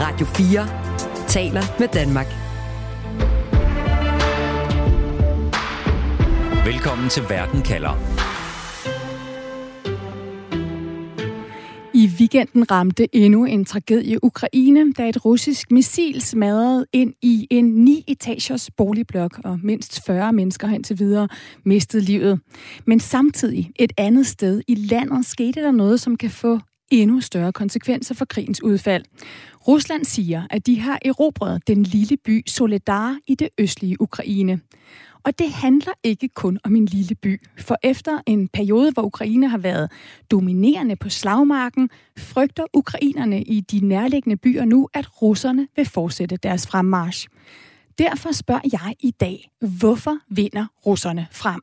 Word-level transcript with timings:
Radio 0.00 0.26
4 0.26 1.28
taler 1.28 1.62
med 1.78 1.88
Danmark. 1.88 2.26
Velkommen 6.66 7.08
til 7.08 7.22
Verden 7.28 7.62
kalder. 7.62 8.24
I 11.94 12.10
weekenden 12.18 12.70
ramte 12.70 13.16
endnu 13.16 13.44
en 13.44 13.64
tragedie 13.64 14.24
Ukraine, 14.24 14.92
da 14.92 15.08
et 15.08 15.24
russisk 15.24 15.70
missil 15.70 16.22
smadrede 16.22 16.86
ind 16.92 17.14
i 17.22 17.46
en 17.50 17.88
9-etagers 17.88 18.70
boligblok, 18.76 19.40
og 19.44 19.58
mindst 19.62 20.06
40 20.06 20.32
mennesker 20.32 20.66
hen 20.66 20.82
til 20.82 20.98
videre 20.98 21.28
mistede 21.64 22.02
livet. 22.02 22.40
Men 22.86 23.00
samtidig 23.00 23.70
et 23.76 23.92
andet 23.96 24.26
sted 24.26 24.62
i 24.68 24.74
landet 24.74 25.26
skete 25.26 25.60
der 25.60 25.70
noget, 25.70 26.00
som 26.00 26.16
kan 26.16 26.30
få 26.30 26.58
endnu 26.90 27.20
større 27.20 27.52
konsekvenser 27.52 28.14
for 28.14 28.24
krigens 28.24 28.62
udfald. 28.62 29.04
Rusland 29.68 30.04
siger, 30.04 30.42
at 30.50 30.66
de 30.66 30.80
har 30.80 30.98
erobret 31.04 31.66
den 31.66 31.82
lille 31.82 32.16
by 32.16 32.42
Soledar 32.46 33.18
i 33.26 33.34
det 33.34 33.48
østlige 33.58 34.00
Ukraine. 34.00 34.60
Og 35.24 35.38
det 35.38 35.52
handler 35.52 35.92
ikke 36.02 36.28
kun 36.28 36.58
om 36.64 36.76
en 36.76 36.86
lille 36.86 37.14
by, 37.14 37.40
for 37.58 37.76
efter 37.82 38.18
en 38.26 38.48
periode, 38.48 38.92
hvor 38.92 39.02
Ukraine 39.02 39.48
har 39.48 39.58
været 39.58 39.90
dominerende 40.30 40.96
på 40.96 41.08
slagmarken, 41.08 41.90
frygter 42.18 42.64
ukrainerne 42.72 43.42
i 43.42 43.60
de 43.60 43.80
nærliggende 43.80 44.36
byer 44.36 44.64
nu, 44.64 44.88
at 44.94 45.22
russerne 45.22 45.68
vil 45.76 45.86
fortsætte 45.86 46.36
deres 46.36 46.66
fremmarsch. 46.66 47.28
Derfor 47.98 48.32
spørger 48.32 48.68
jeg 48.72 48.94
i 49.00 49.10
dag, 49.10 49.50
hvorfor 49.80 50.18
vinder 50.28 50.66
russerne 50.86 51.26
frem? 51.32 51.60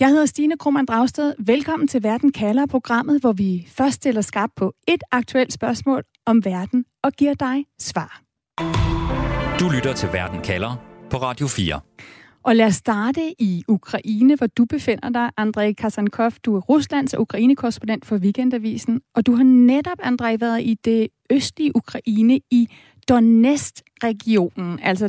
Jeg 0.00 0.08
hedder 0.08 0.26
Stine 0.26 0.58
Krummernd 0.58 0.86
Dragsted. 0.86 1.34
Velkommen 1.38 1.88
til 1.88 2.02
Verden 2.02 2.32
kalder 2.32 2.66
programmet, 2.66 3.20
hvor 3.20 3.32
vi 3.32 3.68
først 3.68 3.94
stiller 3.94 4.20
skarp 4.20 4.50
på 4.56 4.74
et 4.88 5.02
aktuelt 5.12 5.52
spørgsmål 5.52 6.02
om 6.26 6.44
verden 6.44 6.84
og 7.02 7.12
giver 7.12 7.34
dig 7.34 7.64
svar. 7.78 8.22
Du 9.60 9.68
lytter 9.74 9.94
til 9.94 10.08
Verden 10.12 10.42
kalder 10.42 10.76
på 11.10 11.16
Radio 11.16 11.46
4. 11.46 11.80
Og 12.42 12.56
lad 12.56 12.66
os 12.66 12.74
starte 12.74 13.34
i 13.38 13.64
Ukraine, 13.68 14.36
hvor 14.36 14.46
du 14.46 14.64
befinder 14.64 15.08
dig, 15.08 15.30
Andrej 15.36 15.72
Kasankov. 15.72 16.32
Du 16.44 16.56
er 16.56 16.60
Ruslands 16.60 17.14
og 17.14 17.20
Ukraine-korrespondent 17.20 18.06
for 18.06 18.16
Weekendavisen, 18.16 19.00
og 19.14 19.26
du 19.26 19.34
har 19.34 19.44
netop, 19.44 19.98
Andrej, 20.02 20.36
været 20.40 20.62
i 20.62 20.74
det 20.84 21.08
østlige 21.30 21.76
Ukraine 21.76 22.40
i 22.50 22.68
Donetsk-regionen, 23.08 24.78
altså 24.82 25.08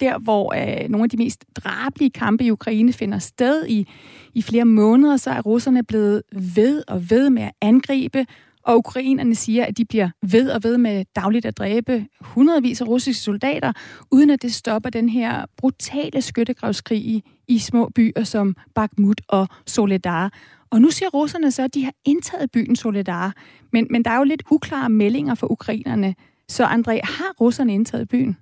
der, 0.00 0.18
hvor 0.18 0.54
øh, 0.54 0.88
nogle 0.88 1.04
af 1.04 1.10
de 1.10 1.16
mest 1.16 1.44
drabelige 1.56 2.10
kampe 2.10 2.44
i 2.44 2.50
Ukraine 2.50 2.92
finder 2.92 3.18
sted 3.18 3.66
i, 3.66 3.88
i 4.34 4.42
flere 4.42 4.64
måneder, 4.64 5.16
så 5.16 5.30
er 5.30 5.40
russerne 5.40 5.84
blevet 5.84 6.22
ved 6.32 6.82
og 6.88 7.10
ved 7.10 7.30
med 7.30 7.42
at 7.42 7.52
angribe, 7.60 8.26
og 8.62 8.78
ukrainerne 8.78 9.34
siger, 9.34 9.64
at 9.64 9.78
de 9.78 9.84
bliver 9.84 10.10
ved 10.22 10.50
og 10.50 10.60
ved 10.62 10.78
med 10.78 11.04
dagligt 11.16 11.46
at 11.46 11.58
dræbe 11.58 12.06
hundredvis 12.20 12.80
af 12.80 12.88
russiske 12.88 13.22
soldater, 13.22 13.72
uden 14.10 14.30
at 14.30 14.42
det 14.42 14.54
stopper 14.54 14.90
den 14.90 15.08
her 15.08 15.44
brutale 15.56 16.22
skyttegravskrig 16.22 16.98
i, 16.98 17.22
i 17.48 17.58
små 17.58 17.88
byer 17.94 18.24
som 18.24 18.56
Bakhmut 18.74 19.20
og 19.28 19.48
Soledar. 19.66 20.32
Og 20.70 20.80
nu 20.80 20.90
siger 20.90 21.08
russerne 21.08 21.50
så, 21.50 21.62
at 21.62 21.74
de 21.74 21.84
har 21.84 21.92
indtaget 22.04 22.50
byen 22.50 22.76
Soledar, 22.76 23.34
men, 23.72 23.86
men 23.90 24.04
der 24.04 24.10
er 24.10 24.16
jo 24.16 24.24
lidt 24.24 24.42
uklare 24.50 24.88
meldinger 24.88 25.34
for 25.34 25.52
ukrainerne. 25.52 26.14
Så 26.48 26.64
André, 26.64 27.00
har 27.04 27.32
russerne 27.40 27.74
indtaget 27.74 28.08
byen? 28.08 28.36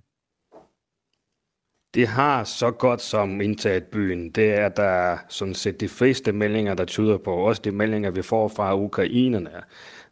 Det 1.95 2.09
har 2.09 2.45
så 2.45 2.71
godt 2.71 3.03
som 3.03 3.41
indtaget 3.41 3.85
byen. 3.85 4.31
Det 4.31 4.55
er 4.55 4.69
der 4.69 5.17
sådan 5.29 5.55
set 5.55 5.81
de 5.81 5.89
fleste 5.89 6.33
meldinger, 6.33 6.75
der 6.75 6.85
tyder 6.85 7.19
på. 7.19 7.35
Også 7.35 7.63
de 7.65 7.73
meldinger, 7.73 8.11
vi 8.11 8.23
får 8.23 8.49
fra 8.49 8.77
ukrainerne. 8.77 9.51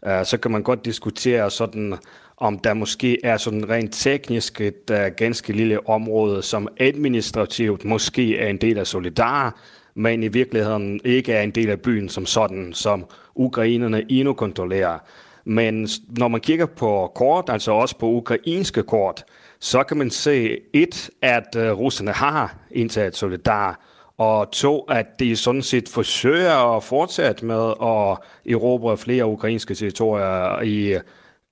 Øh, 0.07 0.25
så 0.25 0.39
kan 0.39 0.51
man 0.51 0.63
godt 0.63 0.85
diskutere 0.85 1.51
sådan, 1.51 1.95
om 2.37 2.59
der 2.59 2.75
måske 2.75 3.25
er 3.25 3.37
sådan 3.37 3.69
rent 3.69 3.93
teknisk 3.93 4.61
et 4.61 4.91
uh, 4.91 4.97
ganske 5.17 5.53
lille 5.53 5.89
område, 5.89 6.43
som 6.43 6.69
administrativt 6.81 7.85
måske 7.85 8.39
er 8.39 8.49
en 8.49 8.57
del 8.57 8.79
af 8.79 8.87
Solidar, 8.87 9.61
men 9.95 10.23
i 10.23 10.29
virkeligheden 10.29 11.01
ikke 11.05 11.33
er 11.33 11.43
en 11.43 11.51
del 11.51 11.71
af 11.71 11.81
byen 11.81 12.09
som 12.09 12.27
sådan, 12.27 12.73
som 12.73 13.05
ukrainerne 13.35 14.05
endnu 14.09 14.33
kontrollerer. 14.33 14.99
Men 15.45 15.89
når 16.09 16.29
man 16.29 16.41
kigger 16.41 16.67
på 16.67 17.13
kort, 17.15 17.45
altså 17.49 17.73
også 17.73 17.99
på 17.99 18.07
ukrainske 18.07 18.83
kort, 18.83 19.25
så 19.61 19.83
kan 19.83 19.97
man 19.97 20.11
se 20.11 20.59
et, 20.73 21.11
at 21.23 21.57
uh, 21.57 21.63
russerne 21.63 22.13
har 22.13 22.57
indtaget 22.71 23.17
Solidar, 23.17 23.81
og 24.19 24.51
to, 24.51 24.81
at 24.81 25.07
de 25.19 25.37
sådan 25.37 25.63
set 25.63 25.89
forsøger 25.89 26.77
at 26.77 26.83
fortsætte 26.83 27.45
med 27.45 27.69
at 27.71 28.19
erobre 28.53 28.97
flere 28.99 29.27
ukrainske 29.27 29.75
territorier 29.75 30.63
i 30.63 30.99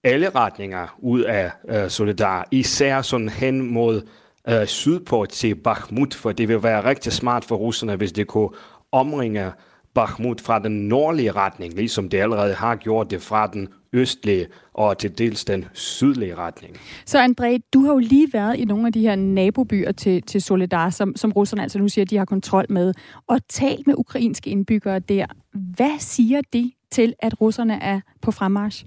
alle 0.05 0.31
retninger 0.31 0.97
ud 0.99 1.21
af 1.21 1.51
øh, 1.69 1.91
Solidar, 1.91 2.49
især 2.51 3.03
sådan 3.03 3.29
hen 3.29 3.73
mod 3.73 4.03
øh, 4.49 4.67
sydpå 4.67 5.27
til 5.27 5.55
Bakhmut, 5.55 6.15
for 6.15 6.33
det 6.33 6.49
vil 6.49 6.63
være 6.63 6.85
rigtig 6.85 7.13
smart 7.13 7.45
for 7.45 7.57
russerne, 7.57 7.97
hvis 7.97 8.13
de 8.13 8.25
kunne 8.25 8.51
omringe 8.93 9.53
Bakhmut 9.95 10.41
fra 10.41 10.59
den 10.59 10.89
nordlige 10.89 11.33
retning, 11.33 11.75
ligesom 11.75 12.09
det 12.09 12.19
allerede 12.19 12.55
har 12.55 12.77
gjort 12.77 13.11
det 13.11 13.23
fra 13.23 13.47
den 13.47 13.69
østlige 13.93 14.47
og 14.75 14.99
til 14.99 15.19
dels 15.19 15.45
den 15.45 15.65
sydlige 15.73 16.35
retning. 16.35 16.77
Så 17.07 17.19
André, 17.19 17.69
du 17.75 17.81
har 17.81 17.93
jo 17.93 17.99
lige 17.99 18.33
været 18.33 18.57
i 18.57 18.65
nogle 18.65 18.87
af 18.87 18.93
de 18.93 19.01
her 19.01 19.17
nabobyer 19.17 19.93
til, 19.93 20.23
til 20.23 20.43
Soledar, 20.43 20.91
som, 20.91 21.17
som 21.17 21.33
russerne 21.33 21.63
altså 21.63 21.79
nu 21.79 21.89
siger, 21.89 22.05
de 22.05 22.17
har 22.17 22.25
kontrol 22.25 22.67
med, 22.69 22.95
og 23.27 23.39
talt 23.49 23.87
med 23.87 23.95
ukrainske 23.99 24.51
indbyggere 24.51 24.99
der. 24.99 25.27
Hvad 25.55 25.99
siger 25.99 26.41
de 26.53 26.73
til, 26.91 27.15
at 27.19 27.41
russerne 27.41 27.83
er 27.83 28.01
på 28.23 28.31
fremmarsch? 28.31 28.85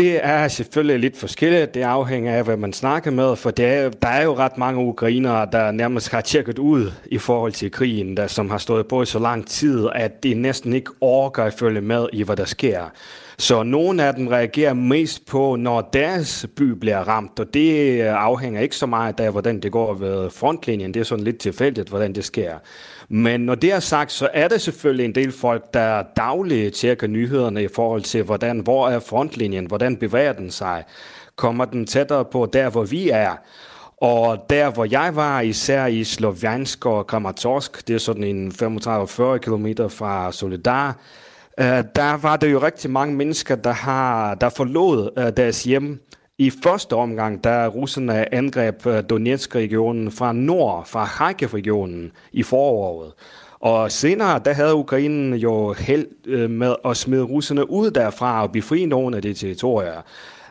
Det 0.00 0.24
er 0.24 0.48
selvfølgelig 0.48 0.98
lidt 0.98 1.16
forskelligt. 1.16 1.74
Det 1.74 1.82
afhænger 1.82 2.34
af, 2.34 2.44
hvad 2.44 2.56
man 2.56 2.72
snakker 2.72 3.10
med, 3.10 3.36
for 3.36 3.50
det 3.50 3.64
er, 3.64 3.90
der 3.90 4.08
er 4.08 4.22
jo 4.22 4.34
ret 4.34 4.58
mange 4.58 4.80
ukrainere, 4.80 5.48
der 5.52 5.70
nærmest 5.70 6.10
har 6.10 6.20
tjekket 6.20 6.58
ud 6.58 6.92
i 7.06 7.18
forhold 7.18 7.52
til 7.52 7.70
krigen, 7.70 8.16
der, 8.16 8.26
som 8.26 8.50
har 8.50 8.58
stået 8.58 8.86
på 8.88 9.02
i 9.02 9.06
så 9.06 9.18
lang 9.18 9.46
tid, 9.46 9.88
at 9.94 10.22
de 10.22 10.34
næsten 10.34 10.72
ikke 10.72 10.90
orker 11.00 11.44
at 11.44 11.54
følge 11.54 11.80
med 11.80 12.06
i, 12.12 12.22
hvad 12.22 12.36
der 12.36 12.44
sker. 12.44 12.84
Så 13.38 13.62
nogle 13.62 14.04
af 14.04 14.14
dem 14.14 14.26
reagerer 14.26 14.74
mest 14.74 15.26
på, 15.26 15.56
når 15.56 15.90
deres 15.92 16.46
by 16.56 16.62
bliver 16.62 17.08
ramt, 17.08 17.40
og 17.40 17.54
det 17.54 18.00
afhænger 18.00 18.60
ikke 18.60 18.76
så 18.76 18.86
meget 18.86 19.20
af, 19.20 19.30
hvordan 19.30 19.60
det 19.60 19.72
går 19.72 19.94
ved 19.94 20.30
frontlinjen. 20.30 20.94
Det 20.94 21.00
er 21.00 21.04
sådan 21.04 21.24
lidt 21.24 21.38
tilfældigt, 21.38 21.88
hvordan 21.88 22.14
det 22.14 22.24
sker. 22.24 22.54
Men 23.12 23.40
når 23.40 23.54
det 23.54 23.72
er 23.72 23.80
sagt, 23.80 24.12
så 24.12 24.28
er 24.34 24.48
det 24.48 24.60
selvfølgelig 24.60 25.04
en 25.04 25.14
del 25.14 25.32
folk, 25.32 25.74
der 25.74 26.02
dagligt 26.16 26.74
tjekker 26.74 27.06
nyhederne 27.06 27.62
i 27.62 27.68
forhold 27.74 28.02
til, 28.02 28.22
hvordan, 28.22 28.58
hvor 28.58 28.88
er 28.88 28.98
frontlinjen, 28.98 29.66
hvordan 29.66 29.96
bevæger 29.96 30.32
den 30.32 30.50
sig, 30.50 30.84
kommer 31.36 31.64
den 31.64 31.86
tættere 31.86 32.24
på 32.24 32.46
der, 32.52 32.70
hvor 32.70 32.84
vi 32.84 33.08
er. 33.08 33.36
Og 33.96 34.46
der, 34.50 34.70
hvor 34.70 34.86
jeg 34.90 35.16
var, 35.16 35.40
især 35.40 35.86
i 35.86 36.04
Sloviansk 36.04 36.86
og 36.86 37.06
Kramatorsk, 37.06 37.88
det 37.88 37.94
er 37.94 37.98
sådan 37.98 38.24
en 38.24 38.52
35-40 38.62 39.38
km 39.38 39.66
fra 39.88 40.32
Solidar, 40.32 40.96
øh, 41.60 41.84
der 41.96 42.16
var 42.16 42.36
det 42.36 42.52
jo 42.52 42.62
rigtig 42.62 42.90
mange 42.90 43.14
mennesker, 43.14 43.54
der, 43.54 43.72
har, 43.72 44.34
der 44.34 44.48
forlod 44.48 45.10
øh, 45.18 45.36
deres 45.36 45.64
hjem 45.64 46.00
i 46.40 46.50
første 46.50 46.96
omgang, 46.96 47.44
da 47.44 47.66
russerne 47.66 48.34
angreb 48.34 48.86
øh, 48.86 49.02
Donetsk-regionen 49.10 50.10
fra 50.10 50.32
nord, 50.32 50.86
fra 50.86 51.06
Kharkiv-regionen 51.06 52.12
i 52.32 52.42
foråret. 52.42 53.12
Og 53.60 53.92
senere, 53.92 54.40
der 54.44 54.52
havde 54.52 54.74
Ukraine 54.74 55.36
jo 55.36 55.72
held 55.72 56.06
øh, 56.26 56.50
med 56.50 56.74
at 56.84 56.96
smide 56.96 57.22
russerne 57.22 57.70
ud 57.70 57.90
derfra 57.90 58.42
og 58.42 58.52
befri 58.52 58.84
nogle 58.84 59.16
af 59.16 59.22
de 59.22 59.34
territorier. 59.34 60.02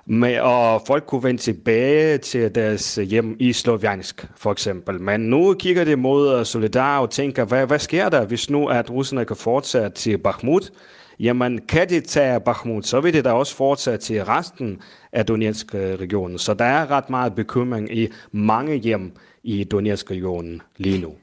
Med, 0.06 0.40
og 0.40 0.82
folk 0.88 1.04
kunne 1.06 1.24
vende 1.24 1.42
tilbage 1.42 2.18
til 2.18 2.56
deres 2.56 2.96
hjem 2.96 3.36
i 3.40 3.54
Sloviansk, 3.54 4.28
for 4.36 4.52
eksempel. 4.52 5.02
Men 5.02 5.22
nu 5.22 5.54
kigger 5.54 5.84
det 5.84 6.00
mod 6.00 6.40
øh, 6.40 6.46
Solidar 6.46 7.00
og 7.00 7.10
tænker, 7.10 7.46
hvad, 7.46 7.66
hvad 7.66 7.80
sker 7.80 8.10
der, 8.10 8.26
hvis 8.26 8.50
nu 8.50 8.68
at 8.68 8.92
russerne 8.92 9.26
kan 9.26 9.36
fortsætte 9.36 9.90
til 9.90 10.18
Bakhmut? 10.18 10.72
Jamen, 11.19 11.59
kan 11.68 11.90
de 11.90 12.00
tage 12.00 12.40
Bakhmut, 12.40 12.85
så 12.85 13.02
vil 13.02 13.13
det 13.13 13.25
da 13.25 13.31
også 13.31 13.56
fortsætte 13.56 14.06
til 14.06 14.25
resten 14.25 14.81
af 15.12 15.25
Donetsk-regionen. 15.25 16.38
Så 16.38 16.54
der 16.54 16.66
er 16.66 16.92
ret 16.92 17.10
meget 17.10 17.36
bekymring 17.36 17.98
i 17.98 18.07
mange 18.31 18.75
hjem 18.75 19.12
i 19.44 19.63
Donetsk-regionen 19.63 20.62
lige 20.77 21.01
nu. 21.01 21.16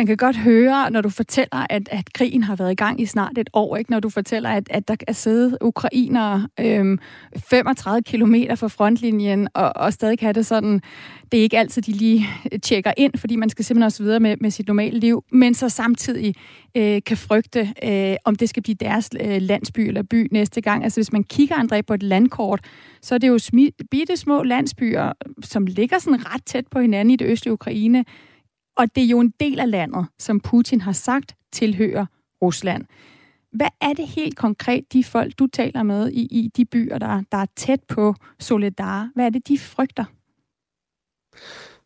Man 0.00 0.06
kan 0.06 0.16
godt 0.16 0.36
høre, 0.36 0.90
når 0.90 1.00
du 1.00 1.08
fortæller, 1.08 1.66
at, 1.70 1.88
at 1.90 2.12
krigen 2.12 2.42
har 2.42 2.56
været 2.56 2.72
i 2.72 2.74
gang 2.74 3.00
i 3.00 3.06
snart 3.06 3.38
et 3.38 3.50
år, 3.52 3.76
ikke? 3.76 3.90
når 3.90 4.00
du 4.00 4.08
fortæller, 4.08 4.50
at, 4.50 4.68
at 4.70 4.88
der 4.88 4.96
er 5.08 5.12
siddet 5.12 5.58
ukrainere 5.60 6.48
øhm, 6.60 6.98
35 7.36 8.02
kilometer 8.02 8.54
fra 8.54 8.68
frontlinjen, 8.68 9.48
og, 9.54 9.72
og 9.76 9.92
stadig 9.92 10.18
kan 10.18 10.34
det 10.34 10.46
sådan, 10.46 10.80
det 11.32 11.38
er 11.38 11.42
ikke 11.42 11.58
altid, 11.58 11.82
de 11.82 11.92
lige 11.92 12.26
øh, 12.52 12.60
tjekker 12.60 12.92
ind, 12.96 13.12
fordi 13.16 13.36
man 13.36 13.50
skal 13.50 13.64
simpelthen 13.64 13.84
også 13.84 14.02
videre 14.02 14.20
med, 14.20 14.36
med 14.40 14.50
sit 14.50 14.66
normale 14.66 14.98
liv, 14.98 15.24
men 15.32 15.54
så 15.54 15.68
samtidig 15.68 16.34
øh, 16.76 17.02
kan 17.06 17.16
frygte, 17.16 17.72
øh, 17.84 18.16
om 18.24 18.36
det 18.36 18.48
skal 18.48 18.62
blive 18.62 18.76
deres 18.80 19.10
øh, 19.20 19.42
landsby 19.42 19.80
eller 19.80 20.02
by 20.02 20.28
næste 20.32 20.60
gang. 20.60 20.84
Altså 20.84 21.00
hvis 21.00 21.12
man 21.12 21.24
kigger, 21.24 21.56
André, 21.56 21.80
på 21.80 21.94
et 21.94 22.02
landkort, 22.02 22.60
så 23.02 23.14
er 23.14 23.18
det 23.18 23.28
jo 23.28 23.36
smi- 23.36 23.86
bitte 23.90 24.16
små 24.16 24.42
landsbyer, 24.42 25.12
som 25.44 25.66
ligger 25.66 25.98
sådan 25.98 26.34
ret 26.34 26.44
tæt 26.46 26.64
på 26.70 26.80
hinanden 26.80 27.10
i 27.10 27.16
det 27.16 27.26
østlige 27.26 27.52
Ukraine, 27.52 28.04
og 28.80 28.94
det 28.94 29.04
er 29.04 29.08
jo 29.08 29.20
en 29.20 29.34
del 29.40 29.60
af 29.60 29.70
landet, 29.70 30.06
som 30.18 30.40
Putin 30.40 30.80
har 30.80 30.92
sagt 30.92 31.34
tilhører 31.52 32.06
Rusland. 32.42 32.84
Hvad 33.52 33.68
er 33.80 33.92
det 33.92 34.08
helt 34.08 34.36
konkret, 34.36 34.92
de 34.92 35.04
folk, 35.04 35.38
du 35.38 35.46
taler 35.46 35.82
med 35.82 36.10
i, 36.10 36.20
i 36.20 36.50
de 36.56 36.64
byer, 36.64 36.98
der, 36.98 37.22
der 37.32 37.38
er 37.38 37.46
tæt 37.56 37.80
på 37.88 38.14
Soledar, 38.38 39.10
hvad 39.14 39.26
er 39.26 39.30
det, 39.30 39.48
de 39.48 39.58
frygter? 39.58 40.04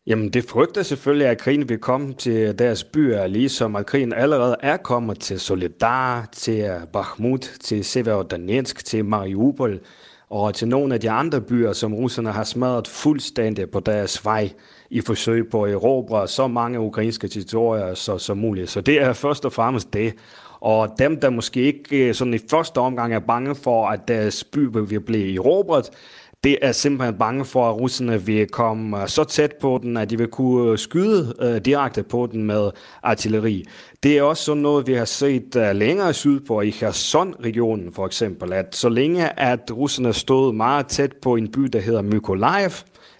Jamen, 0.07 0.29
det 0.29 0.45
frygter 0.49 0.83
selvfølgelig, 0.83 1.27
at 1.27 1.37
krigen 1.37 1.69
vil 1.69 1.77
komme 1.77 2.13
til 2.13 2.59
deres 2.59 2.83
byer, 2.83 3.27
ligesom 3.27 3.75
at 3.75 3.85
krigen 3.85 4.13
allerede 4.13 4.55
er 4.59 4.77
kommet 4.77 5.19
til 5.19 5.39
Soledar, 5.39 6.29
til 6.31 6.71
Bakhmut, 6.93 7.41
til 7.41 7.85
Severodonetsk, 7.85 8.85
til 8.85 9.05
Mariupol 9.05 9.79
og 10.29 10.53
til 10.53 10.67
nogle 10.67 10.93
af 10.93 10.99
de 10.99 11.09
andre 11.09 11.41
byer, 11.41 11.73
som 11.73 11.93
russerne 11.93 12.31
har 12.31 12.43
smadret 12.43 12.87
fuldstændig 12.87 13.69
på 13.69 13.79
deres 13.79 14.25
vej 14.25 14.49
i 14.89 15.01
forsøg 15.01 15.49
på 15.49 15.63
at 15.63 15.73
erobre 15.73 16.27
så 16.27 16.47
mange 16.47 16.79
ukrainske 16.79 17.27
territorier 17.27 17.93
så, 17.93 18.17
som 18.17 18.37
muligt. 18.37 18.69
Så 18.69 18.81
det 18.81 19.01
er 19.01 19.13
først 19.13 19.45
og 19.45 19.53
fremmest 19.53 19.93
det. 19.93 20.13
Og 20.59 20.95
dem, 20.99 21.19
der 21.19 21.29
måske 21.29 21.61
ikke 21.61 22.07
øh, 22.07 22.13
sådan 22.13 22.33
i 22.33 22.39
første 22.49 22.77
omgang 22.77 23.13
er 23.13 23.19
bange 23.19 23.55
for, 23.55 23.87
at 23.87 24.07
deres 24.07 24.43
by 24.43 24.59
vil 24.59 24.99
blive 24.99 25.35
erobret, 25.35 25.89
det 26.43 26.57
er 26.61 26.71
simpelthen 26.71 27.17
bange 27.17 27.45
for, 27.45 27.69
at 27.69 27.75
russerne 27.75 28.21
vil 28.21 28.47
komme 28.47 29.01
øh, 29.01 29.07
så 29.07 29.23
tæt 29.23 29.53
på 29.61 29.79
den, 29.83 29.97
at 29.97 30.09
de 30.09 30.17
vil 30.17 30.27
kunne 30.27 30.71
øh, 30.71 30.77
skyde 30.77 31.33
øh, 31.41 31.61
direkte 31.65 32.03
på 32.03 32.29
den 32.31 32.43
med 32.43 32.71
artilleri. 33.03 33.65
Det 34.03 34.17
er 34.17 34.21
også 34.23 34.43
sådan 34.43 34.61
noget, 34.61 34.87
vi 34.87 34.93
har 34.93 35.05
set 35.05 35.71
længere 35.73 36.13
sydpå 36.13 36.61
i 36.61 36.69
Kherson-regionen 36.69 37.93
for 37.93 38.05
eksempel, 38.05 38.53
at 38.53 38.75
så 38.75 38.89
længe 38.89 39.39
at 39.39 39.71
russerne 39.71 40.13
stod 40.13 40.53
meget 40.53 40.87
tæt 40.87 41.13
på 41.21 41.35
en 41.35 41.51
by, 41.51 41.61
der 41.61 41.79
hedder 41.79 42.01
Mykolaiv, 42.01 42.71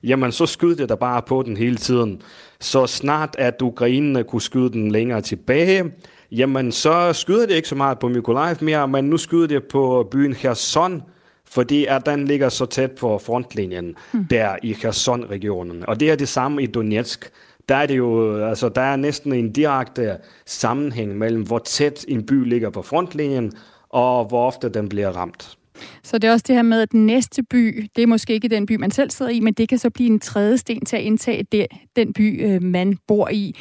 jamen 0.03 0.31
så 0.31 0.45
skød 0.45 0.75
det 0.75 0.89
der 0.89 0.95
bare 0.95 1.21
på 1.21 1.41
den 1.41 1.57
hele 1.57 1.75
tiden. 1.75 2.21
Så 2.59 2.87
snart 2.87 3.35
at 3.39 3.61
ukrainerne 3.61 4.23
kunne 4.23 4.41
skyde 4.41 4.69
den 4.69 4.91
længere 4.91 5.21
tilbage, 5.21 5.83
jamen 6.31 6.71
så 6.71 7.13
skyder 7.13 7.45
det 7.45 7.55
ikke 7.55 7.67
så 7.67 7.75
meget 7.75 7.99
på 7.99 8.07
Mykolaiv 8.07 8.55
mere, 8.61 8.87
men 8.87 9.05
nu 9.05 9.17
skyder 9.17 9.47
det 9.47 9.63
på 9.63 10.07
byen 10.11 10.33
Kherson, 10.33 11.03
fordi 11.49 11.85
at 11.85 12.05
den 12.05 12.25
ligger 12.25 12.49
så 12.49 12.65
tæt 12.65 12.91
på 12.91 13.17
frontlinjen 13.17 13.95
mm. 14.13 14.25
der 14.25 14.55
i 14.63 14.71
Kherson-regionen. 14.71 15.85
Og 15.87 15.99
det 15.99 16.11
er 16.11 16.15
det 16.15 16.27
samme 16.27 16.63
i 16.63 16.65
Donetsk. 16.65 17.29
Der 17.69 17.75
er 17.75 17.85
det 17.85 17.97
jo, 17.97 18.37
altså 18.45 18.69
der 18.69 18.81
er 18.81 18.95
næsten 18.95 19.33
en 19.33 19.51
direkte 19.51 20.17
sammenhæng 20.45 21.17
mellem, 21.17 21.43
hvor 21.43 21.59
tæt 21.59 22.05
en 22.07 22.25
by 22.25 22.49
ligger 22.49 22.69
på 22.69 22.81
frontlinjen, 22.81 23.51
og 23.89 24.25
hvor 24.25 24.47
ofte 24.47 24.69
den 24.69 24.89
bliver 24.89 25.09
ramt. 25.09 25.57
Så 26.03 26.17
det 26.17 26.27
er 26.27 26.31
også 26.31 26.45
det 26.47 26.55
her 26.55 26.63
med, 26.63 26.81
at 26.81 26.91
den 26.91 27.05
næste 27.05 27.43
by, 27.43 27.89
det 27.95 28.01
er 28.01 28.07
måske 28.07 28.33
ikke 28.33 28.47
den 28.47 28.65
by, 28.65 28.75
man 28.75 28.91
selv 28.91 29.09
sidder 29.09 29.31
i, 29.31 29.39
men 29.39 29.53
det 29.53 29.69
kan 29.69 29.77
så 29.77 29.89
blive 29.89 30.09
en 30.09 30.19
tredje 30.19 30.57
sten 30.57 30.85
til 30.85 30.95
at 30.95 31.01
indtage 31.01 31.43
det, 31.51 31.67
den 31.95 32.13
by, 32.13 32.45
øh, 32.45 32.63
man 32.63 32.97
bor 33.07 33.29
i. 33.29 33.55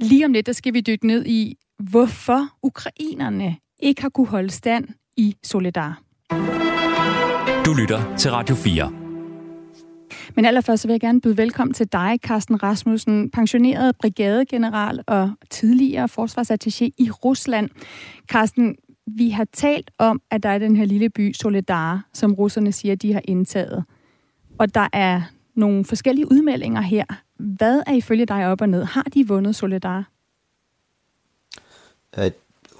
Lige 0.00 0.24
om 0.24 0.32
lidt, 0.32 0.46
der 0.46 0.52
skal 0.52 0.74
vi 0.74 0.80
dykke 0.80 1.06
ned 1.06 1.26
i, 1.26 1.56
hvorfor 1.78 2.48
ukrainerne 2.62 3.56
ikke 3.78 4.02
har 4.02 4.08
kunne 4.08 4.26
holde 4.26 4.50
stand 4.50 4.88
i 5.16 5.36
Solidar. 5.42 6.02
Du 7.66 7.74
lytter 7.74 8.16
til 8.16 8.30
Radio 8.30 8.54
4. 8.54 8.90
Men 10.36 10.44
allerførst 10.44 10.82
så 10.82 10.88
vil 10.88 10.92
jeg 10.92 11.00
gerne 11.00 11.20
byde 11.20 11.36
velkommen 11.36 11.74
til 11.74 11.92
dig, 11.92 12.18
Carsten 12.22 12.62
Rasmussen, 12.62 13.30
pensioneret 13.30 13.96
brigadegeneral 13.96 15.02
og 15.06 15.30
tidligere 15.50 16.04
forsvarsattaché 16.04 16.84
i 16.98 17.10
Rusland. 17.10 17.70
Carsten, 18.28 18.76
vi 19.06 19.30
har 19.30 19.46
talt 19.52 19.90
om, 19.98 20.22
at 20.30 20.42
der 20.42 20.48
er 20.48 20.58
den 20.58 20.76
her 20.76 20.84
lille 20.84 21.10
by 21.10 21.32
Soledar, 21.32 22.08
som 22.12 22.34
russerne 22.34 22.72
siger, 22.72 22.94
de 22.94 23.12
har 23.12 23.22
indtaget. 23.24 23.84
Og 24.58 24.74
der 24.74 24.88
er 24.92 25.22
nogle 25.54 25.84
forskellige 25.84 26.32
udmeldinger 26.32 26.80
her. 26.80 27.04
Hvad 27.38 27.82
er 27.86 27.92
ifølge 27.92 28.26
dig 28.26 28.46
op 28.46 28.60
og 28.60 28.68
ned? 28.68 28.84
Har 28.84 29.02
de 29.02 29.28
vundet 29.28 29.56
Soledar? 29.56 30.10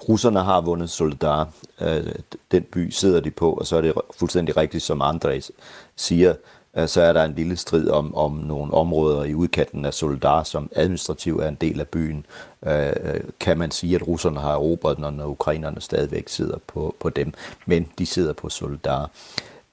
Russerne 0.09 0.39
har 0.39 0.61
vundet 0.61 0.89
Soledar. 0.89 1.49
Øh, 1.81 2.15
den 2.51 2.63
by 2.63 2.89
sidder 2.89 3.19
de 3.19 3.31
på, 3.31 3.53
og 3.53 3.67
så 3.67 3.77
er 3.77 3.81
det 3.81 3.93
fuldstændig 4.17 4.57
rigtigt, 4.57 4.83
som 4.83 5.01
Andres 5.01 5.51
siger, 5.95 6.35
øh, 6.77 6.87
så 6.87 7.01
er 7.01 7.13
der 7.13 7.23
en 7.23 7.33
lille 7.33 7.57
strid 7.57 7.89
om, 7.89 8.15
om 8.15 8.31
nogle 8.31 8.73
områder 8.73 9.23
i 9.23 9.33
udkanten 9.33 9.85
af 9.85 9.93
Soledar, 9.93 10.43
som 10.43 10.69
administrativt 10.75 11.43
er 11.43 11.47
en 11.47 11.57
del 11.61 11.79
af 11.79 11.87
byen. 11.87 12.25
Øh, 12.65 12.93
øh, 13.03 13.21
kan 13.39 13.57
man 13.57 13.71
sige, 13.71 13.95
at 13.95 14.07
russerne 14.07 14.39
har 14.39 14.51
erobret 14.51 14.97
den, 14.97 15.13
når 15.13 15.25
ukrainerne 15.25 15.81
stadigvæk 15.81 16.29
sidder 16.29 16.57
på, 16.67 16.95
på 16.99 17.09
dem, 17.09 17.33
men 17.65 17.87
de 17.97 18.05
sidder 18.05 18.33
på 18.33 18.49
Soledar 18.49 19.09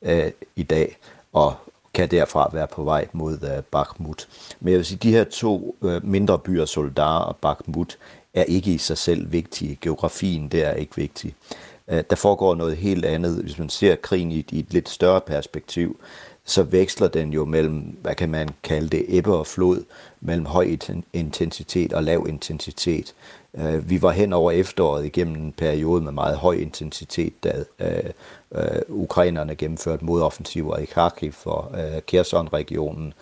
øh, 0.03 0.31
i 0.56 0.62
dag, 0.62 0.97
og 1.33 1.55
kan 1.94 2.11
derfra 2.11 2.50
være 2.53 2.67
på 2.67 2.85
vej 2.85 3.09
mod 3.12 3.38
øh, 3.43 3.62
Bakhmut. 3.62 4.29
Men 4.61 4.71
jeg 4.71 4.79
vil 4.79 4.87
sige, 4.87 4.97
at 4.97 5.03
de 5.03 5.11
her 5.11 5.25
to 5.25 5.76
mindre 6.03 6.38
byer, 6.38 6.65
Soledar 6.65 7.19
og 7.19 7.37
Bakhmut, 7.37 7.99
er 8.35 8.43
ikke 8.43 8.71
i 8.71 8.79
sig 8.79 8.99
selv 8.99 9.32
vigtige. 9.32 9.79
Geografien 9.81 10.49
der 10.49 10.67
er 10.67 10.75
ikke 10.75 10.97
vigtig. 10.97 11.35
Øh, 11.88 12.05
der 12.11 12.17
foregår 12.17 12.55
noget 12.55 12.77
helt 12.77 13.05
andet. 13.05 13.43
Hvis 13.43 13.59
man 13.59 13.69
ser 13.69 13.97
krigen 13.97 14.32
i 14.32 14.38
et 14.53 14.67
lidt 14.73 14.88
større 14.88 15.21
perspektiv, 15.21 16.00
så 16.44 16.62
veksler 16.62 17.09
den 17.09 17.32
jo 17.32 17.44
mellem, 17.44 17.97
hvad 18.03 18.15
kan 18.15 18.31
man 18.31 18.49
kalde 18.62 18.88
det, 18.88 19.05
ebbe 19.09 19.35
og 19.35 19.47
flod, 19.47 19.85
mellem 20.21 20.47
høj 20.47 20.77
intensitet 21.12 21.93
og 21.93 22.03
lav 22.03 22.27
intensitet. 22.29 23.15
Øh, 23.55 23.91
vi 23.91 24.03
var 24.03 24.11
hen 24.11 24.33
over 24.33 24.50
efteråret 24.50 25.06
igennem 25.06 25.35
en 25.35 25.53
periode 25.53 26.03
med 26.03 26.12
meget 26.12 26.37
høj 26.37 26.55
intensitet, 26.55 27.44
da 27.44 27.65
øh, 27.79 28.81
ukrainerne 28.88 29.55
gennemførte 29.55 30.05
modoffensiver 30.05 30.76
i 30.76 30.85
Kharkiv 30.85 31.35
og 31.44 31.73
Kherson-regionen 32.06 33.15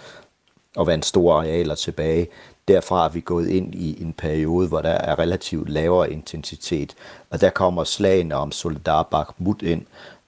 og 0.78 0.86
vandt 0.86 1.04
store 1.04 1.36
arealer 1.36 1.74
tilbage. 1.74 2.28
Derfra 2.68 3.04
er 3.04 3.08
vi 3.08 3.20
gået 3.20 3.48
ind 3.48 3.74
i 3.74 4.02
en 4.02 4.12
periode, 4.12 4.68
hvor 4.68 4.80
der 4.80 4.90
er 4.90 5.18
relativt 5.18 5.68
lavere 5.68 6.12
intensitet, 6.12 6.94
og 7.30 7.40
der 7.40 7.50
kommer 7.50 7.84
slagene 7.84 8.34
om 8.34 8.52
Soledar 8.52 9.02
Bakhmut 9.02 9.62
ind, 9.62 9.82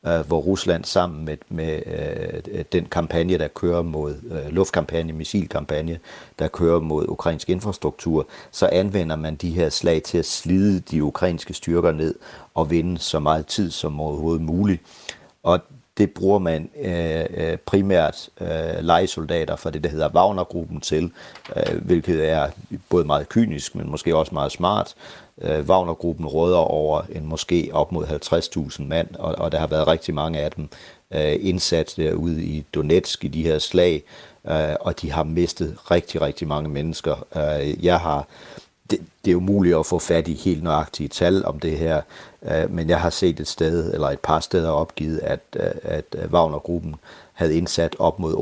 øh, 0.07 0.21
hvor 0.21 0.41
Rusland 0.41 0.85
sammen 0.85 1.25
med, 1.25 1.37
med 1.49 1.83
øh, 2.53 2.65
den 2.73 2.85
kampagne, 2.85 3.39
der 3.39 3.49
kører 3.49 3.83
mod 3.83 4.15
øh, 4.31 4.53
luftkampagne, 4.53 5.13
missilkampagne, 5.13 5.99
der 6.39 6.49
kører 6.49 6.81
mod 6.81 7.09
ukrainsk 7.09 7.51
infrastruktur, 7.51 8.27
så 8.51 8.69
anvender 8.73 9.17
man 9.17 9.35
de 9.35 9.51
her 9.51 9.69
slag 9.69 10.03
til 10.03 10.19
at 10.19 10.27
slide 10.27 10.81
de 10.81 11.05
ukrainske 11.05 11.55
styrker 11.55 11.93
ned 11.93 12.15
og 12.55 12.71
vinde 12.71 12.99
så 12.99 13.21
meget 13.21 13.47
tid 13.47 13.71
som 13.71 14.01
overhovedet 14.01 14.43
muligt. 14.43 14.83
Og 15.43 15.61
det 16.01 16.11
bruger 16.11 16.39
man 16.39 16.71
øh, 16.81 17.25
øh, 17.31 17.57
primært 17.57 18.29
øh, 18.41 18.85
legesoldater 18.85 19.57
for 19.57 19.71
det, 19.71 19.85
der 19.85 19.91
hedder 19.91 20.09
Wagner-gruppen 20.09 20.81
til, 20.81 21.13
øh, 21.57 21.85
hvilket 21.85 22.29
er 22.29 22.49
både 22.89 23.05
meget 23.05 23.29
kynisk, 23.29 23.75
men 23.75 23.91
måske 23.91 24.17
også 24.17 24.35
meget 24.35 24.53
smart. 24.53 24.95
Øh, 25.43 25.69
Wagner-gruppen 25.69 26.27
råder 26.27 26.57
over 26.57 27.03
en 27.13 27.27
måske 27.27 27.71
op 27.73 27.93
mod 27.93 28.07
50.000 28.07 28.83
mand, 28.83 29.09
og, 29.15 29.35
og 29.35 29.53
der 29.53 29.59
har 29.59 29.67
været 29.67 29.87
rigtig 29.87 30.15
mange 30.15 30.39
af 30.39 30.51
dem 30.51 30.69
øh, 31.11 31.37
indsat 31.41 31.95
derude 31.97 32.45
i 32.45 32.65
Donetsk 32.75 33.25
i 33.25 33.29
de 33.29 33.43
her 33.43 33.59
slag, 33.59 34.03
øh, 34.51 34.75
og 34.81 35.01
de 35.01 35.13
har 35.13 35.25
mistet 35.25 35.77
rigtig, 35.91 36.21
rigtig 36.21 36.49
mange 36.49 36.69
mennesker. 36.69 37.27
Øh, 37.37 37.85
jeg 37.85 38.01
har 38.01 38.27
det, 38.91 39.01
det 39.25 39.31
er 39.31 39.37
umuligt 39.37 39.77
at 39.77 39.87
få 39.87 39.99
fat 39.99 40.29
i 40.29 40.35
helt 40.35 40.63
nøjagtige 40.63 41.09
tal 41.09 41.45
om 41.45 41.61
det 41.61 41.79
her, 41.79 42.03
men 42.71 42.89
jeg 42.89 43.01
har 43.01 43.11
set 43.11 43.41
et 43.41 43.49
sted, 43.49 43.95
eller 43.95 44.09
et 44.09 44.21
par 44.21 44.41
steder 44.41 44.71
opgivet, 44.71 45.19
at, 45.19 45.41
øh, 45.57 45.71
at 45.83 46.05
øh, 46.19 46.33
Wagner-gruppen 46.33 46.95
havde 47.33 47.57
indsat 47.57 47.97
op 47.99 48.19
mod 48.19 48.35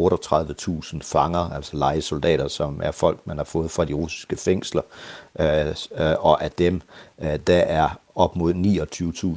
38.000 0.92 0.98
fanger, 1.02 1.50
altså 1.50 1.76
legesoldater, 1.76 2.48
som 2.48 2.80
er 2.84 2.90
folk, 2.90 3.18
man 3.24 3.36
har 3.36 3.44
fået 3.44 3.70
fra 3.70 3.84
de 3.84 3.92
russiske 3.92 4.36
fængsler, 4.36 4.82
og 6.20 6.42
at 6.42 6.58
dem, 6.58 6.80
der 7.46 7.58
er 7.58 7.88
op 8.14 8.36
mod 8.36 8.54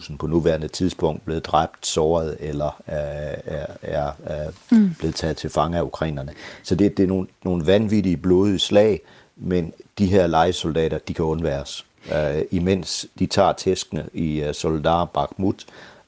29.000 0.10 0.18
på 0.18 0.28
nuværende 0.28 0.68
tidspunkt 0.68 1.26
blevet 1.26 1.46
dræbt, 1.46 1.86
såret 1.86 2.38
eller 2.40 2.82
er, 2.88 3.36
er, 3.82 4.12
er, 4.24 4.52
mm. 4.72 4.96
blevet 5.00 5.16
taget 5.16 5.38
til 5.38 5.50
fange 5.50 5.78
af 5.78 5.82
ukrainerne. 5.82 6.34
Så 6.64 6.76
det, 6.76 6.98
det 6.98 7.04
er 7.04 7.08
nogle, 7.08 7.28
nogle 7.44 7.66
vanvittige 7.66 8.18
blodige 8.18 8.60
slag, 8.60 9.02
men 9.36 9.74
de 9.98 10.06
her 10.06 10.28
legesoldater, 10.28 10.98
de 10.98 11.14
kan 11.14 11.26
undværes 11.26 11.86
øh, 12.14 12.42
imens 12.52 13.06
de 13.20 13.26
tager 13.26 13.54
tæskene 13.54 14.10
i 14.14 14.42
øh, 14.42 14.54
Soldar 14.54 15.06
Bakhmut, 15.06 15.66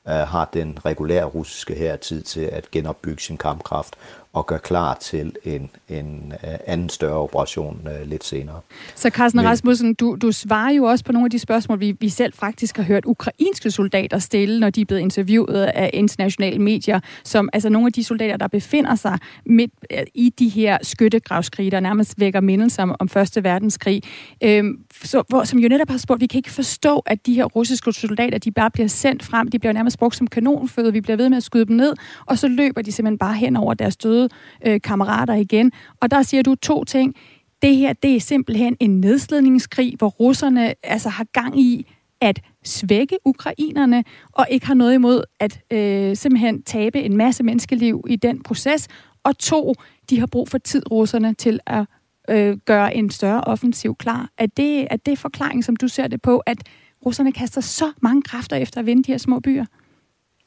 øh, 0.08 0.14
har 0.14 0.50
den 0.54 0.78
regulære 0.86 1.26
russiske 1.26 1.76
her 1.76 1.96
tid 1.96 2.22
til 2.22 2.42
at 2.42 2.72
genopbygge 2.72 3.22
sin 3.22 3.38
kampkraft 3.38 3.96
og 4.34 4.48
gøre 4.48 4.60
klar 4.60 4.98
til 5.02 5.36
en, 5.44 5.70
en 5.90 6.34
uh, 6.44 6.50
anden 6.68 6.90
større 6.90 7.18
operation 7.18 7.80
uh, 7.86 8.10
lidt 8.10 8.24
senere. 8.24 8.60
Så 8.96 9.10
Carsten 9.10 9.38
Men, 9.38 9.48
Rasmussen, 9.48 9.94
du, 9.94 10.18
du 10.22 10.32
svarer 10.32 10.72
jo 10.72 10.84
også 10.84 11.06
på 11.06 11.12
nogle 11.12 11.26
af 11.26 11.32
de 11.32 11.40
spørgsmål, 11.40 11.80
vi, 11.80 11.96
vi 12.00 12.10
selv 12.10 12.34
faktisk 12.34 12.78
har 12.78 12.84
hørt 12.84 13.06
ukrainske 13.06 13.72
soldater 13.72 14.20
stille, 14.20 14.60
når 14.60 14.70
de 14.70 14.82
er 14.82 14.86
blevet 14.86 15.02
interviewet 15.02 15.64
af 15.64 15.90
internationale 15.94 16.60
medier, 16.60 17.00
som 17.24 17.50
altså 17.54 17.70
nogle 17.70 17.88
af 17.88 17.94
de 17.94 18.04
soldater, 18.04 18.38
der 18.38 18.48
befinder 18.48 18.96
sig 18.96 19.18
midt 19.46 19.72
i 20.14 20.34
de 20.40 20.50
her 20.50 20.78
skyttegravskrige, 20.82 21.72
der 21.72 21.80
nærmest 21.80 22.20
vækker 22.20 22.42
mindelser 22.42 22.84
om, 22.84 22.96
om 23.00 23.10
Første 23.10 23.44
Verdenskrig, 23.44 24.02
øhm, 24.44 24.80
så, 25.04 25.24
hvor, 25.30 25.44
som 25.44 25.60
jo 25.60 25.70
netop 25.70 25.90
har 25.90 25.98
spurgt, 25.98 26.22
vi 26.22 26.28
kan 26.28 26.38
ikke 26.38 26.52
forstå, 26.52 27.00
at 27.06 27.26
de 27.26 27.34
her 27.34 27.46
russiske 27.46 27.94
soldater, 27.94 28.38
de 28.38 28.52
bare 28.52 28.72
bliver 28.72 28.88
sendt 28.88 29.24
frem, 29.24 29.48
de 29.48 29.60
bliver 29.60 29.74
nærmest 29.74 30.00
brugt 30.00 30.16
som 30.16 30.28
kanonføde, 30.28 30.94
vi 30.94 31.02
bliver 31.02 31.18
ved 31.18 31.30
med 31.30 31.38
at 31.38 31.44
skyde 31.44 31.66
dem 31.66 31.76
ned, 31.76 31.94
og 32.26 32.38
så 32.38 32.48
løber 32.48 32.82
de 32.82 32.92
simpelthen 32.92 33.18
bare 33.18 33.34
hen 33.34 33.56
over 33.56 33.74
deres 33.74 33.98
døde 33.98 34.23
møde 34.24 34.30
øh, 34.74 34.82
kammerater 34.82 35.34
igen. 35.34 35.72
Og 36.02 36.12
der 36.12 36.22
siger 36.22 36.44
du 36.44 36.56
to 36.56 36.84
ting. 36.84 37.16
Det 37.62 37.76
her, 37.76 37.94
det 37.94 38.16
er 38.16 38.20
simpelthen 38.20 38.78
en 38.80 39.02
nedslidningskrig, 39.02 39.96
hvor 39.98 40.08
russerne 40.08 40.74
altså 40.84 41.10
har 41.10 41.24
gang 41.34 41.60
i 41.60 41.88
at 42.22 42.42
svække 42.64 43.18
ukrainerne, 43.26 44.04
og 44.32 44.48
ikke 44.50 44.68
har 44.68 44.74
noget 44.74 44.94
imod 44.94 45.24
at 45.40 45.60
øh, 45.72 46.16
simpelthen 46.16 46.64
tabe 46.64 47.02
en 47.02 47.18
masse 47.18 47.44
menneskeliv 47.44 48.04
i 48.10 48.16
den 48.16 48.44
proces. 48.44 48.88
Og 49.24 49.38
to, 49.38 49.74
de 50.10 50.20
har 50.20 50.26
brug 50.26 50.50
for 50.50 50.58
tid, 50.58 50.92
russerne, 50.92 51.34
til 51.34 51.60
at 51.66 51.86
øh, 52.30 52.58
gøre 52.58 52.96
en 52.96 53.10
større 53.10 53.42
offensiv 53.42 53.96
klar. 53.96 54.30
Er 54.38 54.46
det, 54.46 54.88
er 54.92 54.98
det 54.98 55.20
forklaring, 55.20 55.64
som 55.64 55.76
du 55.76 55.88
ser 55.88 56.08
det 56.08 56.22
på, 56.22 56.38
at 56.38 56.58
russerne 57.06 57.32
kaster 57.32 57.62
så 57.62 57.92
mange 58.02 58.22
kræfter 58.22 58.56
efter 58.56 58.80
at 58.80 58.86
vinde 58.86 59.04
de 59.04 59.12
her 59.12 59.18
små 59.18 59.40
byer? 59.40 59.66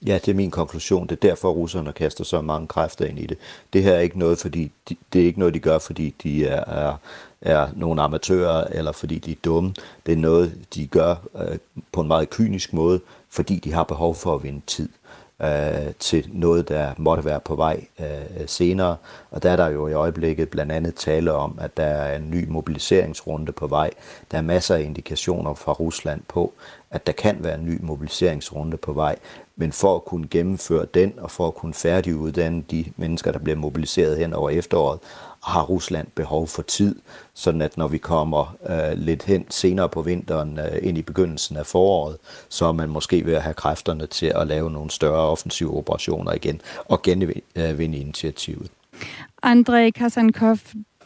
Ja, 0.06 0.14
det 0.14 0.28
er 0.28 0.34
min 0.34 0.50
konklusion. 0.50 1.06
Det 1.06 1.12
er 1.12 1.28
derfor, 1.28 1.50
russerne 1.50 1.92
kaster 1.92 2.24
så 2.24 2.40
mange 2.40 2.68
kræfter 2.68 3.04
ind 3.04 3.18
i 3.18 3.26
det. 3.26 3.38
Det 3.72 3.82
her 3.82 3.92
er 3.92 4.00
ikke 4.00 4.18
noget, 4.18 4.38
fordi 4.38 4.72
de, 4.88 4.96
det 5.12 5.22
er 5.22 5.26
ikke 5.26 5.38
noget, 5.38 5.54
de 5.54 5.58
gør, 5.58 5.78
fordi 5.78 6.14
de 6.22 6.46
er, 6.46 6.64
er, 6.64 6.96
er 7.40 7.68
nogle 7.76 8.02
amatører, 8.02 8.64
eller 8.64 8.92
fordi 8.92 9.18
de 9.18 9.32
er 9.32 9.36
dumme. 9.44 9.74
Det 10.06 10.12
er 10.12 10.16
noget, 10.16 10.58
de 10.74 10.86
gør 10.86 11.14
øh, 11.38 11.58
på 11.92 12.00
en 12.00 12.08
meget 12.08 12.30
kynisk 12.30 12.72
måde, 12.72 13.00
fordi 13.30 13.56
de 13.56 13.72
har 13.72 13.84
behov 13.84 14.14
for 14.14 14.34
at 14.34 14.42
vinde 14.42 14.60
tid 14.66 14.88
øh, 15.42 15.92
til 15.98 16.28
noget, 16.32 16.68
der 16.68 16.94
måtte 16.96 17.24
være 17.24 17.40
på 17.40 17.54
vej 17.54 17.84
øh, 18.00 18.06
senere. 18.46 18.96
Og 19.30 19.42
der 19.42 19.50
er 19.50 19.56
der 19.56 19.68
jo 19.68 19.88
i 19.88 19.92
øjeblikket 19.92 20.48
blandt 20.48 20.72
andet 20.72 20.94
tale 20.94 21.32
om, 21.32 21.58
at 21.60 21.76
der 21.76 21.84
er 21.84 22.16
en 22.16 22.30
ny 22.30 22.48
mobiliseringsrunde 22.48 23.52
på 23.52 23.66
vej. 23.66 23.90
Der 24.30 24.38
er 24.38 24.42
masser 24.42 24.74
af 24.74 24.80
indikationer 24.80 25.54
fra 25.54 25.72
Rusland 25.72 26.22
på, 26.28 26.52
at 26.90 27.06
der 27.06 27.12
kan 27.12 27.36
være 27.40 27.54
en 27.54 27.66
ny 27.66 27.78
mobiliseringsrunde 27.82 28.76
på 28.76 28.92
vej. 28.92 29.16
Men 29.56 29.72
for 29.72 29.94
at 29.94 30.04
kunne 30.04 30.28
gennemføre 30.30 30.86
den, 30.94 31.14
og 31.18 31.30
for 31.30 31.46
at 31.46 31.54
kunne 31.54 31.74
færdiguddanne 31.74 32.64
de 32.70 32.84
mennesker, 32.96 33.32
der 33.32 33.38
bliver 33.38 33.56
mobiliseret 33.56 34.18
hen 34.18 34.32
over 34.32 34.50
efteråret, 34.50 34.98
har 35.46 35.62
Rusland 35.62 36.06
behov 36.14 36.48
for 36.48 36.62
tid, 36.62 36.94
sådan 37.34 37.62
at 37.62 37.76
når 37.76 37.88
vi 37.88 37.98
kommer 37.98 38.56
øh, 38.70 38.98
lidt 38.98 39.22
hen 39.22 39.46
senere 39.50 39.88
på 39.88 40.02
vinteren 40.02 40.58
øh, 40.58 40.78
ind 40.82 40.98
i 40.98 41.02
begyndelsen 41.02 41.56
af 41.56 41.66
foråret, 41.66 42.16
så 42.48 42.66
er 42.66 42.72
man 42.72 42.88
måske 42.88 43.26
ved 43.26 43.34
at 43.34 43.42
have 43.42 43.54
kræfterne 43.54 44.06
til 44.06 44.32
at 44.34 44.46
lave 44.46 44.70
nogle 44.70 44.90
større 44.90 45.30
offensive 45.30 45.76
operationer 45.76 46.32
igen 46.32 46.60
og 46.84 47.02
genvinde 47.02 47.40
øh, 47.56 47.80
initiativet. 47.80 48.70
Andrej 49.42 49.90
Kasankov, 49.90 50.58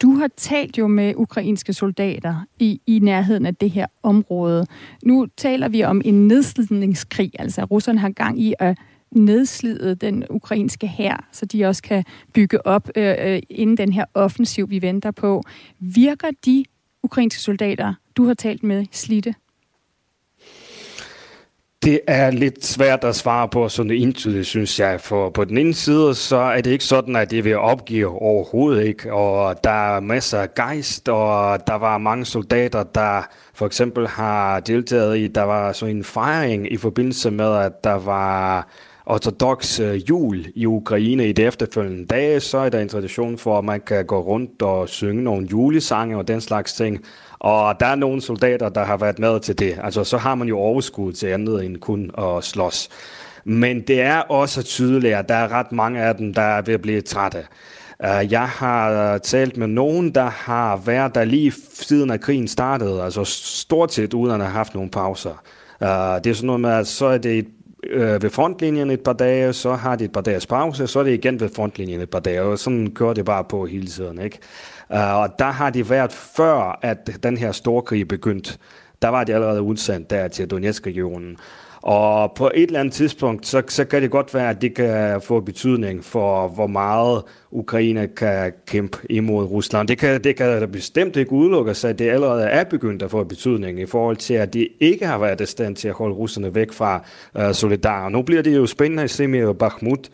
du 0.03 0.15
har 0.15 0.29
talt 0.37 0.79
jo 0.79 0.87
med 0.87 1.15
ukrainske 1.17 1.73
soldater 1.73 2.35
i, 2.59 2.81
i 2.87 2.99
nærheden 2.99 3.47
af 3.47 3.57
det 3.57 3.71
her 3.71 3.87
område. 4.03 4.67
Nu 5.05 5.27
taler 5.37 5.69
vi 5.69 5.85
om 5.85 6.03
en 6.05 6.29
nedslidningskrig, 6.29 7.33
altså 7.39 7.65
russerne 7.65 7.99
har 7.99 8.11
gang 8.11 8.41
i 8.41 8.55
at 8.59 8.79
nedslide 9.11 9.95
den 9.95 10.25
ukrainske 10.31 10.87
hær, 10.87 11.29
så 11.33 11.47
de 11.47 11.65
også 11.65 11.83
kan 11.83 12.05
bygge 12.35 12.67
op 12.67 12.89
øh, 12.97 13.15
øh, 13.19 13.43
inden 13.51 13.77
den 13.77 13.93
her 13.93 14.05
offensiv, 14.15 14.71
vi 14.71 14.83
venter 14.83 15.11
på. 15.11 15.43
Virker 15.79 16.31
de 16.47 16.65
ukrainske 17.03 17.41
soldater, 17.41 17.95
du 18.17 18.25
har 18.25 18.35
talt 18.35 18.63
med, 18.63 18.87
slidte? 18.93 19.35
Det 21.85 22.01
er 22.07 22.31
lidt 22.31 22.65
svært 22.65 23.05
at 23.05 23.17
svare 23.17 23.49
på 23.49 23.69
sådan 23.69 23.91
entydigt, 23.93 24.47
synes 24.47 24.81
jeg. 24.81 25.01
For 25.01 25.31
på 25.31 25.45
den 25.45 25.59
ene 25.59 25.75
side, 25.75 26.15
så 26.15 26.37
er 26.37 26.61
det 26.61 26.71
ikke 26.71 26.85
sådan, 26.85 27.17
at 27.17 27.31
det 27.31 27.45
vil 27.45 27.59
opgive 27.59 28.09
overhovedet 28.09 28.85
ikke. 28.85 29.13
Og 29.13 29.65
der 29.65 29.97
er 29.97 30.01
masser 30.01 30.39
af 30.39 30.55
gejst, 30.55 31.09
og 31.09 31.67
der 31.67 31.75
var 31.75 31.99
mange 31.99 32.25
soldater, 32.25 32.83
der 32.83 33.23
for 33.55 33.67
eksempel 33.67 34.09
har 34.09 34.61
deltaget 34.61 35.19
i, 35.19 35.29
der 35.29 35.43
var 35.43 35.73
sådan 35.73 35.97
en 35.97 36.05
fejring 36.05 36.73
i 36.73 36.77
forbindelse 36.77 37.31
med, 37.31 37.57
at 37.57 37.85
der 37.85 37.99
var 37.99 38.69
ortodox 39.11 39.81
øh, 39.81 40.09
jul 40.11 40.47
i 40.55 40.67
Ukraine 40.67 41.29
i 41.29 41.33
de 41.33 41.43
efterfølgende 41.45 42.07
dage, 42.07 42.41
så 42.41 42.59
er 42.59 42.69
der 42.69 42.81
en 42.81 42.89
tradition 42.89 43.39
for, 43.39 43.59
at 43.59 43.65
man 43.65 43.81
kan 43.81 44.07
gå 44.07 44.21
rundt 44.21 44.63
og 44.63 44.89
synge 44.89 45.23
nogle 45.23 45.49
julesange 45.51 46.17
og 46.17 46.29
den 46.29 46.41
slags 46.41 46.73
ting. 46.73 47.05
Og 47.39 47.81
der 47.81 47.87
er 47.87 47.95
nogle 47.95 48.21
soldater, 48.21 48.69
der 48.69 48.85
har 48.85 48.97
været 48.97 49.19
med 49.19 49.41
til 49.41 49.59
det. 49.59 49.79
Altså, 49.83 50.05
så 50.05 50.19
har 50.19 50.35
man 50.35 50.49
jo 50.49 50.59
overskud 50.59 51.13
til 51.13 51.27
andet 51.27 51.65
end 51.65 51.77
kun 51.77 52.11
at 52.19 52.45
slås. 52.45 52.89
Men 53.45 53.81
det 53.81 54.01
er 54.01 54.19
også 54.19 54.63
tydeligt, 54.63 55.15
at 55.15 55.29
der 55.29 55.35
er 55.35 55.53
ret 55.53 55.73
mange 55.73 56.01
af 56.01 56.15
dem, 56.17 56.35
der 56.35 56.43
er 56.43 56.63
ved 56.63 56.75
at 56.75 56.83
blive 56.83 57.01
trætte. 57.01 57.39
Øh, 58.05 58.33
jeg 58.33 58.49
har 58.49 59.13
øh, 59.15 59.21
talt 59.21 59.57
med 59.57 59.67
nogen, 59.67 60.15
der 60.15 60.31
har 60.31 60.77
været 60.77 61.15
der 61.15 61.25
lige 61.25 61.53
siden 61.75 62.11
at 62.11 62.21
krigen 62.21 62.49
startede, 62.49 63.03
altså 63.03 63.25
stort 63.25 63.93
set 63.93 64.15
uden 64.15 64.35
at 64.35 64.41
have 64.41 64.53
haft 64.53 64.75
nogle 64.75 64.91
pauser. 64.91 65.43
Det 66.25 66.27
er 66.27 66.35
sådan 66.35 66.47
noget 66.47 66.61
med, 66.61 66.71
at 66.71 66.87
så 66.87 67.07
er 67.07 67.19
det 67.19 67.39
et 67.39 67.47
øh, 67.87 68.23
ved 68.23 68.31
frontlinjen 68.31 68.91
et 68.91 69.01
par 69.01 69.13
dage, 69.13 69.53
så 69.53 69.75
har 69.75 69.97
de 69.97 70.05
et 70.05 70.13
par 70.13 70.21
dages 70.21 70.47
pause, 70.47 70.87
så 70.87 70.99
er 70.99 71.03
det 71.03 71.13
igen 71.13 71.41
ved 71.41 71.49
frontlinjen 71.57 72.01
et 72.01 72.11
par 72.11 72.21
dage, 72.21 72.43
og 72.43 72.59
sådan 72.59 72.91
kører 72.91 73.15
det 73.15 73.25
bare 73.25 73.45
på 73.45 73.67
hele 73.67 73.87
tiden. 73.87 74.21
Ikke? 74.21 74.39
Uh, 74.91 75.15
og 75.15 75.39
der 75.39 75.51
har 75.51 75.71
de 75.71 75.91
været 75.91 76.13
før, 76.13 76.79
at 76.83 77.11
den 77.23 77.37
her 77.37 77.53
storkrig 77.53 78.09
begyndte. 78.09 78.59
Der 79.03 79.09
var 79.09 79.25
de 79.25 79.35
allerede 79.35 79.63
udsendt 79.63 80.11
der 80.11 80.29
til 80.29 80.51
Donetsk-regionen. 80.51 81.37
Og 81.83 82.33
på 82.33 82.51
et 82.55 82.63
eller 82.63 82.81
andet 82.81 82.95
tidspunkt, 82.95 83.47
så, 83.47 83.63
så 83.69 83.85
kan 83.85 84.03
det 84.03 84.11
godt 84.11 84.35
være, 84.35 84.51
at 84.51 84.63
det 84.63 84.75
kan 84.75 85.21
få 85.21 85.41
betydning 85.41 86.05
for, 86.05 86.49
hvor 86.49 86.67
meget 86.67 87.23
Ukraine 87.51 88.09
kan 88.09 88.53
kæmpe 88.67 88.99
imod 89.11 89.45
Rusland. 89.45 89.89
Det 89.89 89.99
kan, 89.99 90.25
det 90.25 90.37
kan 90.37 90.71
bestemt 90.73 91.17
ikke 91.17 91.33
udelukke 91.33 91.75
sig, 91.75 91.91
at 91.91 91.99
det 91.99 92.11
allerede 92.11 92.45
er 92.45 92.65
begyndt 92.65 93.03
at 93.03 93.11
få 93.11 93.25
betydning 93.25 93.81
i 93.81 93.87
forhold 93.87 94.17
til, 94.17 94.35
at 94.35 94.55
de 94.55 94.69
ikke 94.81 95.07
har 95.07 95.19
været 95.19 95.41
i 95.41 95.47
stand 95.47 95.77
til 95.77 95.89
at 95.89 95.95
holde 95.95 96.15
russerne 96.15 96.55
væk 96.55 96.73
fra 96.73 97.05
øh, 97.37 97.49
uh, 97.49 97.53
Solidar. 97.53 98.09
Nu 98.09 98.23
bliver 98.23 98.43
det 98.43 98.57
jo 98.57 98.67
spændende 98.67 99.03
at 99.03 99.11
se 99.11 99.27
med 99.27 99.55
Bakhmut, 99.55 100.09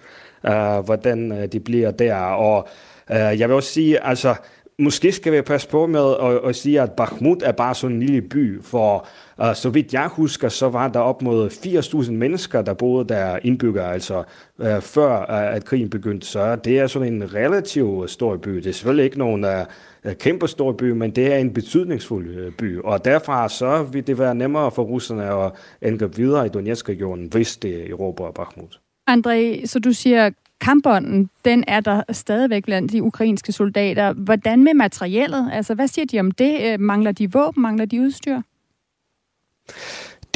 uh, 0.49 0.85
hvordan 0.85 1.33
uh, 1.33 1.45
de 1.53 1.61
bliver 1.61 1.91
der. 1.91 2.17
Og 2.17 2.69
uh, 3.11 3.17
jeg 3.17 3.49
vil 3.49 3.57
også 3.57 3.73
sige, 3.73 4.07
altså, 4.07 4.35
måske 4.78 5.12
skal 5.12 5.33
vi 5.33 5.42
passe 5.42 5.68
på 5.68 5.87
med 5.87 6.14
at, 6.23 6.49
at 6.49 6.56
sige, 6.56 6.80
at 6.80 6.92
Bakhmut 6.92 7.42
er 7.42 7.52
bare 7.52 7.75
sådan 7.75 7.97
en 7.97 8.02
lille 8.02 8.23
by, 8.23 8.62
for 8.62 9.09
uh, 9.38 9.54
så 9.54 9.71
vidt 9.71 9.92
jeg 9.92 10.09
husker, 10.09 10.49
så 10.49 10.68
var 10.68 10.88
der 10.88 11.00
op 11.00 11.23
mod 11.23 11.50
80.000 11.50 12.11
mennesker, 12.11 12.62
der 12.62 12.75
boede 12.75 13.09
der 13.09 13.38
indbyggere, 13.42 13.92
altså 13.92 14.25
uh, 14.59 14.80
før 14.80 15.18
uh, 15.18 15.54
at 15.56 15.64
krigen 15.64 15.90
begyndte. 15.90 16.26
Så 16.26 16.56
det 16.56 16.78
er 16.78 16.87
sådan 16.87 17.12
en 17.12 17.35
relativt 17.35 18.11
stor 18.11 18.37
by. 18.37 18.50
Det 18.50 18.66
er 18.66 18.73
selvfølgelig 18.73 19.04
ikke 19.04 19.18
nogen 19.18 19.45
uh, 19.45 20.12
kæmpe 20.12 20.49
stor 20.49 20.73
by, 20.73 20.90
men 20.90 21.11
det 21.11 21.33
er 21.33 21.37
en 21.37 21.52
betydningsfuld 21.52 22.52
by. 22.52 22.80
Og 22.80 23.04
derfra 23.04 23.49
så 23.49 23.83
vil 23.83 24.06
det 24.06 24.18
være 24.18 24.35
nemmere 24.35 24.71
for 24.71 24.83
russerne 24.83 25.45
at 25.45 25.52
angribe 25.83 26.16
videre 26.16 26.47
i 26.47 26.49
Donetsk-regionen, 26.49 27.26
hvis 27.26 27.56
det 27.56 27.90
erobrer 27.90 28.30
Bakhmut. 28.30 28.80
André, 29.11 29.66
så 29.66 29.78
du 29.78 29.92
siger, 29.92 30.30
kampånden, 30.61 31.31
den 31.45 31.65
er 31.69 31.81
der 31.81 32.03
stadigvæk 32.13 32.65
blandt 32.65 32.93
de 32.93 33.03
ukrainske 33.03 33.53
soldater. 33.53 34.13
Hvordan 34.13 34.65
med 34.65 34.75
materiellet? 34.75 35.51
Altså, 35.53 35.75
hvad 35.75 35.89
siger 35.89 36.07
de 36.07 36.21
om 36.21 36.31
det? 36.31 36.61
Øh, 36.63 36.81
mangler 36.81 37.13
de 37.13 37.33
våben? 37.33 37.63
Mangler 37.63 37.85
de 37.85 38.01
udstyr? 38.01 38.41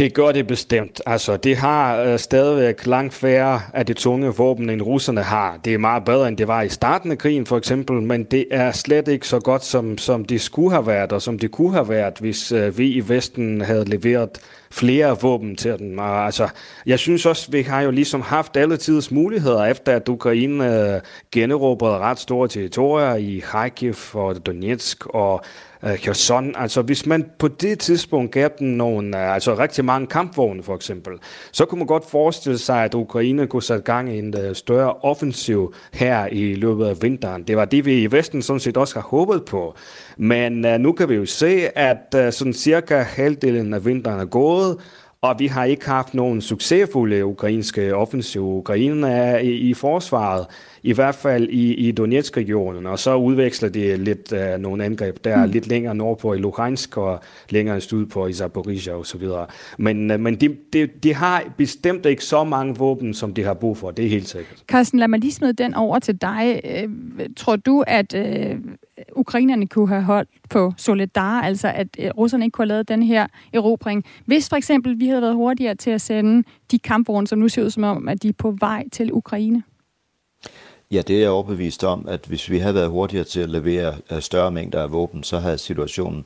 Det 0.00 0.14
gør 0.14 0.32
det 0.32 0.46
bestemt. 0.46 1.00
Altså, 1.06 1.36
det 1.36 1.56
har 1.56 2.02
øh, 2.02 2.18
stadigvæk 2.18 2.86
langt 2.86 3.14
færre 3.14 3.60
af 3.74 3.86
de 3.86 3.94
tunge 3.94 4.34
våben, 4.36 4.70
end 4.70 4.82
russerne 4.82 5.22
har. 5.22 5.58
Det 5.64 5.74
er 5.74 5.78
meget 5.78 6.04
bedre, 6.04 6.28
end 6.28 6.36
det 6.36 6.48
var 6.48 6.62
i 6.62 6.68
starten 6.68 7.10
af 7.10 7.18
krigen, 7.18 7.46
for 7.46 7.56
eksempel, 7.56 8.02
men 8.02 8.24
det 8.24 8.46
er 8.50 8.72
slet 8.72 9.08
ikke 9.08 9.28
så 9.28 9.40
godt, 9.40 9.64
som, 9.64 9.98
som 9.98 10.24
det 10.24 10.40
skulle 10.40 10.70
have 10.70 10.86
været, 10.86 11.12
og 11.12 11.22
som 11.22 11.38
det 11.38 11.50
kunne 11.50 11.72
have 11.72 11.88
været, 11.88 12.14
hvis 12.20 12.52
øh, 12.52 12.78
vi 12.78 12.88
i 12.88 13.08
Vesten 13.08 13.60
havde 13.60 13.84
leveret 13.84 14.30
flere 14.70 15.16
våben 15.20 15.56
til 15.56 15.78
dem. 15.78 15.98
Og, 15.98 16.24
altså, 16.24 16.48
jeg 16.86 16.98
synes 16.98 17.26
også, 17.26 17.50
vi 17.50 17.62
har 17.62 17.80
jo 17.80 17.90
ligesom 17.90 18.20
haft 18.20 18.56
alle 18.56 18.76
tids 18.76 19.10
muligheder, 19.10 19.64
efter 19.64 19.96
at 19.96 20.08
Ukraine 20.08 20.94
øh, 20.94 21.00
generobrede 21.32 21.98
ret 21.98 22.18
store 22.18 22.48
territorier 22.48 23.14
i 23.14 23.42
Kharkiv 23.44 23.94
og 24.12 24.46
Donetsk 24.46 25.06
og 25.06 25.44
øh, 25.84 25.98
Kherson. 25.98 26.54
Altså 26.56 26.82
hvis 26.82 27.06
man 27.06 27.30
på 27.38 27.48
det 27.48 27.78
tidspunkt 27.78 28.32
gav 28.32 28.48
dem 28.58 28.68
nogle, 28.68 29.18
øh, 29.18 29.34
altså 29.34 29.54
rigtig 29.58 29.84
mange 29.84 30.06
kampvogne 30.06 30.62
for 30.62 30.74
eksempel, 30.74 31.12
så 31.52 31.64
kunne 31.64 31.78
man 31.78 31.86
godt 31.86 32.10
forestille 32.10 32.58
sig, 32.58 32.84
at 32.84 32.94
Ukraine 32.94 33.46
kunne 33.46 33.62
sætte 33.62 33.82
gang 33.82 34.12
i 34.12 34.18
en 34.18 34.34
øh, 34.38 34.54
større 34.54 34.92
offensiv 34.92 35.74
her 35.92 36.26
i 36.26 36.54
løbet 36.54 36.86
af 36.86 37.02
vinteren. 37.02 37.42
Det 37.42 37.56
var 37.56 37.64
det, 37.64 37.84
vi 37.84 38.02
i 38.02 38.12
Vesten 38.12 38.42
sådan 38.42 38.60
set 38.60 38.76
også 38.76 38.94
har 38.94 39.02
håbet 39.02 39.44
på. 39.44 39.74
Men 40.16 40.64
uh, 40.64 40.72
nu 40.80 40.92
kan 40.92 41.08
vi 41.08 41.14
jo 41.14 41.26
se, 41.26 41.78
at 41.78 42.14
uh, 42.16 42.32
sådan 42.32 42.52
cirka 42.52 42.98
halvdelen 42.98 43.74
af 43.74 43.84
vinteren 43.84 44.20
er 44.20 44.24
gået, 44.24 44.76
og 45.22 45.36
vi 45.38 45.46
har 45.46 45.64
ikke 45.64 45.86
haft 45.86 46.14
nogen 46.14 46.40
succesfulde 46.40 47.24
ukrainske 47.24 47.94
offensive. 47.94 48.44
Ukraine 48.44 49.08
er 49.08 49.38
i, 49.38 49.50
i 49.50 49.74
forsvaret, 49.74 50.46
i 50.82 50.92
hvert 50.92 51.14
fald 51.14 51.48
i, 51.48 51.74
i 51.74 51.92
Donetsk-regionen, 51.92 52.86
og 52.86 52.98
så 52.98 53.14
udveksler 53.14 53.68
det 53.68 53.98
lidt 53.98 54.32
uh, 54.32 54.62
nogle 54.62 54.84
angreb 54.84 55.24
der 55.24 55.46
mm. 55.46 55.52
lidt 55.52 55.66
længere 55.66 55.94
nordpå 55.94 56.34
i 56.34 56.38
Luhansk 56.38 56.96
og 56.96 57.20
længere 57.50 57.80
syd 57.80 58.06
på 58.06 58.26
i 58.26 58.32
Zaporizhia 58.32 58.94
og 58.94 59.06
så 59.06 59.18
videre. 59.18 59.46
Men, 59.78 60.10
uh, 60.10 60.20
men 60.20 60.34
de, 60.34 60.56
de, 60.72 60.86
de 60.86 61.14
har 61.14 61.44
bestemt 61.56 62.06
ikke 62.06 62.24
så 62.24 62.44
mange 62.44 62.76
våben, 62.76 63.14
som 63.14 63.34
de 63.34 63.44
har 63.44 63.54
brug 63.54 63.76
for, 63.76 63.90
det 63.90 64.04
er 64.04 64.08
helt 64.08 64.28
sikkert. 64.28 64.64
Carsten, 64.66 64.98
lad 64.98 65.08
mig 65.08 65.18
lige 65.18 65.32
smide 65.32 65.52
den 65.52 65.74
over 65.74 65.98
til 65.98 66.16
dig. 66.20 66.60
Øh, 66.64 66.88
tror 67.36 67.56
du, 67.56 67.84
at 67.86 68.14
øh, 68.14 68.56
ukrainerne 69.16 69.66
kunne 69.66 69.88
have 69.88 70.02
holdt 70.02 70.28
på 70.50 70.72
Solidar, 70.76 71.42
altså 71.42 71.68
at 71.68 71.88
øh, 71.98 72.10
russerne 72.10 72.44
ikke 72.44 72.54
kunne 72.54 72.64
have 72.64 72.68
lavet 72.68 72.88
den 72.88 73.02
her 73.02 73.26
erobring, 73.52 74.04
hvis 74.24 74.48
for 74.48 74.56
eksempel 74.56 75.00
vi 75.00 75.06
havde 75.08 75.22
været 75.22 75.34
hurtigere 75.34 75.74
til 75.74 75.90
at 75.90 76.00
sende 76.00 76.44
de 76.70 76.78
kampvogne, 76.78 77.26
som 77.26 77.38
nu 77.38 77.48
ser 77.48 77.64
ud 77.64 77.70
som 77.70 77.84
om, 77.84 78.08
at 78.08 78.22
de 78.22 78.28
er 78.28 78.32
på 78.38 78.56
vej 78.60 78.84
til 78.92 79.12
Ukraine? 79.12 79.62
Ja, 80.90 81.02
det 81.06 81.16
er 81.16 81.20
jeg 81.20 81.30
overbevist 81.30 81.84
om, 81.84 82.08
at 82.08 82.24
hvis 82.26 82.50
vi 82.50 82.58
havde 82.58 82.74
været 82.74 82.90
hurtigere 82.90 83.24
til 83.24 83.40
at 83.40 83.50
levere 83.50 83.94
øh, 84.12 84.20
større 84.20 84.50
mængder 84.50 84.82
af 84.82 84.92
våben, 84.92 85.22
så 85.22 85.38
havde 85.38 85.58
situationen 85.58 86.24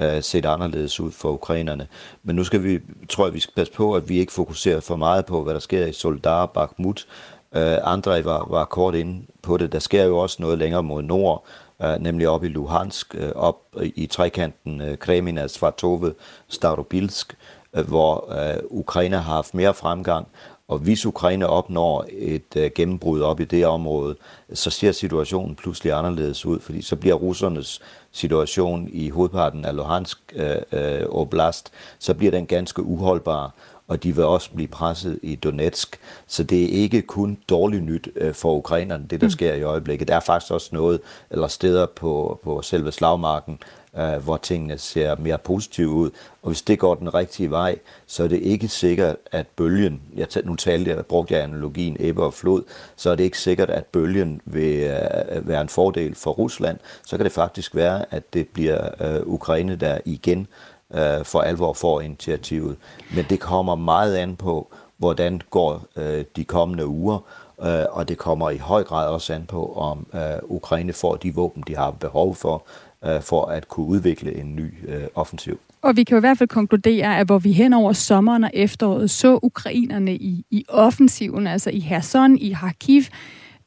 øh, 0.00 0.22
set 0.22 0.46
anderledes 0.46 1.00
ud 1.00 1.10
for 1.10 1.32
ukrainerne. 1.32 1.86
Men 2.22 2.36
nu 2.36 2.44
skal 2.44 2.64
vi, 2.64 2.80
tror 3.08 3.26
jeg, 3.26 3.34
vi 3.34 3.40
skal 3.40 3.54
passe 3.54 3.72
på, 3.72 3.94
at 3.94 4.08
vi 4.08 4.18
ikke 4.18 4.32
fokuserer 4.32 4.80
for 4.80 4.96
meget 4.96 5.26
på, 5.26 5.42
hvad 5.42 5.54
der 5.54 5.60
sker 5.60 5.86
i 5.86 5.92
Soldar 5.92 6.46
Bakhmut. 6.46 7.06
Øh, 7.54 7.76
Andrej 7.82 8.22
var, 8.22 8.46
var 8.50 8.64
kort 8.64 8.94
inde 8.94 9.26
på 9.42 9.56
det. 9.56 9.72
Der 9.72 9.78
sker 9.78 10.04
jo 10.04 10.18
også 10.18 10.36
noget 10.40 10.58
længere 10.58 10.82
mod 10.82 11.02
nord, 11.02 11.44
øh, 11.82 11.96
nemlig 12.00 12.28
op 12.28 12.44
i 12.44 12.48
Luhansk, 12.48 13.14
øh, 13.14 13.32
op 13.34 13.60
i 13.82 14.06
trekanten 14.06 14.80
øh, 14.80 14.98
Kremina, 14.98 15.46
Svartove, 15.46 16.14
Starobilsk, 16.48 17.36
øh, 17.74 17.88
hvor 17.88 18.32
øh, 18.32 18.58
Ukraine 18.70 19.16
har 19.16 19.34
haft 19.34 19.54
mere 19.54 19.74
fremgang. 19.74 20.26
Og 20.68 20.78
hvis 20.78 21.06
Ukraine 21.06 21.46
opnår 21.46 22.04
et 22.08 22.56
øh, 22.56 22.70
gennembrud 22.74 23.20
op 23.20 23.40
i 23.40 23.44
det 23.44 23.66
område, 23.66 24.16
så 24.52 24.70
ser 24.70 24.92
situationen 24.92 25.54
pludselig 25.54 25.92
anderledes 25.92 26.46
ud, 26.46 26.60
fordi 26.60 26.82
så 26.82 26.96
bliver 26.96 27.14
russernes 27.14 27.80
situation 28.12 28.88
i 28.92 29.08
hovedparten 29.08 29.64
af 29.64 29.76
Luhansk 29.76 30.18
øh, 30.34 30.56
øh, 30.72 31.08
Oblast, 31.08 31.72
så 31.98 32.14
bliver 32.14 32.30
den 32.30 32.46
ganske 32.46 32.82
uholdbar 32.82 33.54
og 33.88 34.02
de 34.02 34.14
vil 34.14 34.24
også 34.24 34.50
blive 34.54 34.68
presset 34.68 35.18
i 35.22 35.34
Donetsk. 35.34 35.98
Så 36.26 36.42
det 36.42 36.64
er 36.64 36.68
ikke 36.68 37.02
kun 37.02 37.38
dårligt 37.48 37.84
nyt 37.84 38.08
øh, 38.16 38.34
for 38.34 38.54
ukrainerne, 38.54 39.06
det 39.10 39.20
der 39.20 39.26
mm. 39.26 39.30
sker 39.30 39.54
i 39.54 39.62
øjeblikket. 39.62 40.08
Der 40.08 40.16
er 40.16 40.20
faktisk 40.20 40.52
også 40.52 40.68
noget, 40.72 41.00
eller 41.30 41.48
steder 41.48 41.86
på, 41.86 42.40
på 42.44 42.62
selve 42.62 42.92
slagmarken, 42.92 43.58
øh, 43.98 44.24
hvor 44.24 44.36
tingene 44.36 44.78
ser 44.78 45.16
mere 45.16 45.38
positive 45.38 45.88
ud. 45.88 46.10
Og 46.42 46.48
hvis 46.48 46.62
det 46.62 46.78
går 46.78 46.94
den 46.94 47.14
rigtige 47.14 47.50
vej, 47.50 47.78
så 48.06 48.24
er 48.24 48.28
det 48.28 48.40
ikke 48.40 48.68
sikkert, 48.68 49.16
at 49.32 49.46
bølgen, 49.56 50.02
jeg 50.16 50.26
nu 50.44 50.54
talte 50.54 50.90
jeg, 50.90 51.06
brugte 51.06 51.34
jeg 51.34 51.42
analogien 51.42 51.96
ebbe 52.00 52.22
og 52.22 52.34
flod, 52.34 52.62
så 52.96 53.10
er 53.10 53.14
det 53.14 53.24
ikke 53.24 53.38
sikkert, 53.38 53.70
at 53.70 53.84
bølgen 53.84 54.40
vil 54.44 54.78
øh, 54.78 55.48
være 55.48 55.60
en 55.60 55.68
fordel 55.68 56.14
for 56.14 56.30
Rusland. 56.30 56.78
Så 57.06 57.16
kan 57.16 57.24
det 57.24 57.32
faktisk 57.32 57.74
være, 57.74 58.04
at 58.10 58.34
det 58.34 58.48
bliver 58.48 58.88
øh, 59.00 59.26
Ukraine, 59.26 59.76
der 59.76 59.98
igen 60.04 60.46
øh, 60.94 61.24
for 61.24 61.40
alvor 61.40 61.72
får 61.72 62.00
initiativet. 62.00 62.76
Men 63.14 63.24
det 63.30 63.40
kommer 63.40 63.74
meget 63.74 64.16
an 64.16 64.36
på, 64.36 64.74
hvordan 64.96 65.40
går 65.50 65.86
øh, 65.96 66.24
de 66.36 66.44
kommende 66.44 66.86
uger, 66.86 67.18
øh, 67.62 67.84
og 67.90 68.08
det 68.08 68.18
kommer 68.18 68.50
i 68.50 68.56
høj 68.56 68.82
grad 68.82 69.08
også 69.08 69.32
an 69.32 69.46
på, 69.46 69.72
om 69.72 70.06
øh, 70.14 70.20
Ukraine 70.42 70.92
får 70.92 71.16
de 71.16 71.34
våben, 71.34 71.64
de 71.66 71.76
har 71.76 71.90
behov 71.90 72.34
for, 72.34 72.66
øh, 73.04 73.22
for 73.22 73.44
at 73.44 73.68
kunne 73.68 73.86
udvikle 73.86 74.34
en 74.36 74.56
ny 74.56 74.88
øh, 74.88 75.04
offensiv. 75.14 75.60
Og 75.82 75.96
vi 75.96 76.04
kan 76.04 76.14
jo 76.14 76.18
i 76.18 76.20
hvert 76.20 76.38
fald 76.38 76.48
konkludere, 76.48 77.18
at 77.18 77.26
hvor 77.26 77.38
vi 77.38 77.52
hen 77.52 77.72
over 77.72 77.92
sommeren 77.92 78.44
og 78.44 78.50
efteråret 78.54 79.10
så 79.10 79.38
ukrainerne 79.42 80.14
i, 80.14 80.44
i 80.50 80.64
offensiven, 80.68 81.46
altså 81.46 81.70
i 81.70 81.78
Kherson, 81.78 82.38
i 82.38 82.52
Kharkiv, 82.52 83.02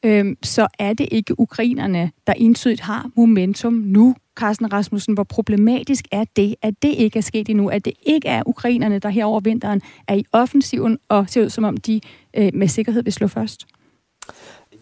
øh, 0.04 0.36
så 0.42 0.68
er 0.78 0.92
det 0.92 1.08
ikke 1.10 1.40
ukrainerne, 1.40 2.10
der 2.26 2.32
entydigt 2.32 2.80
har 2.80 3.10
momentum 3.16 3.72
nu. 3.72 4.14
Carsten 4.40 4.72
Rasmussen, 4.72 5.14
hvor 5.14 5.24
problematisk 5.24 6.04
er 6.12 6.24
det, 6.36 6.54
at 6.62 6.74
det 6.82 6.88
ikke 6.88 7.18
er 7.18 7.22
sket 7.22 7.48
endnu, 7.48 7.68
at 7.68 7.84
det 7.84 7.92
ikke 8.02 8.28
er 8.28 8.42
ukrainerne, 8.46 8.98
der 8.98 9.08
her 9.08 9.24
over 9.24 9.40
vinteren 9.40 9.80
er 10.08 10.14
i 10.14 10.24
offensiven 10.32 10.98
og 11.08 11.28
ser 11.28 11.44
ud 11.44 11.50
som 11.50 11.64
om 11.64 11.76
de 11.76 12.00
øh, 12.36 12.50
med 12.54 12.68
sikkerhed 12.68 13.02
vil 13.02 13.12
slå 13.12 13.28
først? 13.28 13.66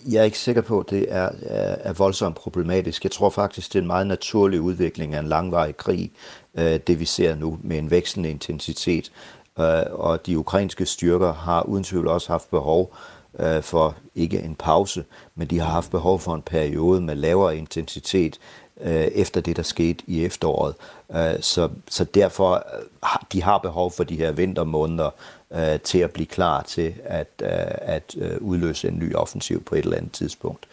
Jeg 0.08 0.20
er 0.20 0.24
ikke 0.24 0.38
sikker 0.38 0.62
på, 0.62 0.80
at 0.80 0.90
det 0.90 1.06
er, 1.08 1.30
er, 1.42 1.76
er 1.80 1.92
voldsomt 1.92 2.36
problematisk. 2.36 3.04
Jeg 3.04 3.10
tror 3.10 3.30
faktisk, 3.30 3.72
det 3.72 3.78
er 3.78 3.82
en 3.82 3.86
meget 3.86 4.06
naturlig 4.06 4.60
udvikling 4.60 5.14
af 5.14 5.20
en 5.20 5.28
langvarig 5.28 5.76
krig, 5.76 6.12
øh, 6.54 6.80
det 6.86 7.00
vi 7.00 7.04
ser 7.04 7.34
nu 7.34 7.58
med 7.62 7.78
en 7.78 7.90
vækstende 7.90 8.30
intensitet. 8.30 9.12
Øh, 9.58 9.82
og 9.90 10.26
de 10.26 10.38
ukrainske 10.38 10.86
styrker 10.86 11.32
har 11.32 11.62
uden 11.62 11.84
tvivl 11.84 12.08
også 12.08 12.32
haft 12.32 12.50
behov 12.50 12.94
øh, 13.40 13.62
for 13.62 13.96
ikke 14.14 14.40
en 14.40 14.54
pause, 14.54 15.04
men 15.34 15.48
de 15.48 15.58
har 15.58 15.70
haft 15.70 15.90
behov 15.90 16.18
for 16.18 16.34
en 16.34 16.42
periode 16.42 17.00
med 17.00 17.16
lavere 17.16 17.56
intensitet 17.56 18.38
øh, 18.80 19.06
efter 19.06 19.40
det, 19.40 19.56
der 19.56 19.62
skete 19.62 20.04
i 20.06 20.24
efteråret. 20.24 20.74
Øh, 21.14 21.40
så, 21.40 21.68
så 21.88 22.04
derfor 22.04 22.54
øh, 22.54 23.18
de 23.32 23.42
har 23.42 23.58
behov 23.58 23.92
for 23.92 24.04
de 24.04 24.16
her 24.16 24.32
vintermåneder 24.32 25.10
øh, 25.54 25.80
til 25.80 25.98
at 25.98 26.10
blive 26.10 26.26
klar 26.26 26.62
til 26.62 26.94
at, 27.04 27.28
øh, 27.42 27.48
at 27.80 28.14
øh, 28.18 28.36
udløse 28.40 28.88
en 28.88 28.98
ny 28.98 29.14
offensiv 29.14 29.64
på 29.64 29.74
et 29.74 29.84
eller 29.84 29.96
andet 29.96 30.12
tidspunkt. 30.12 30.66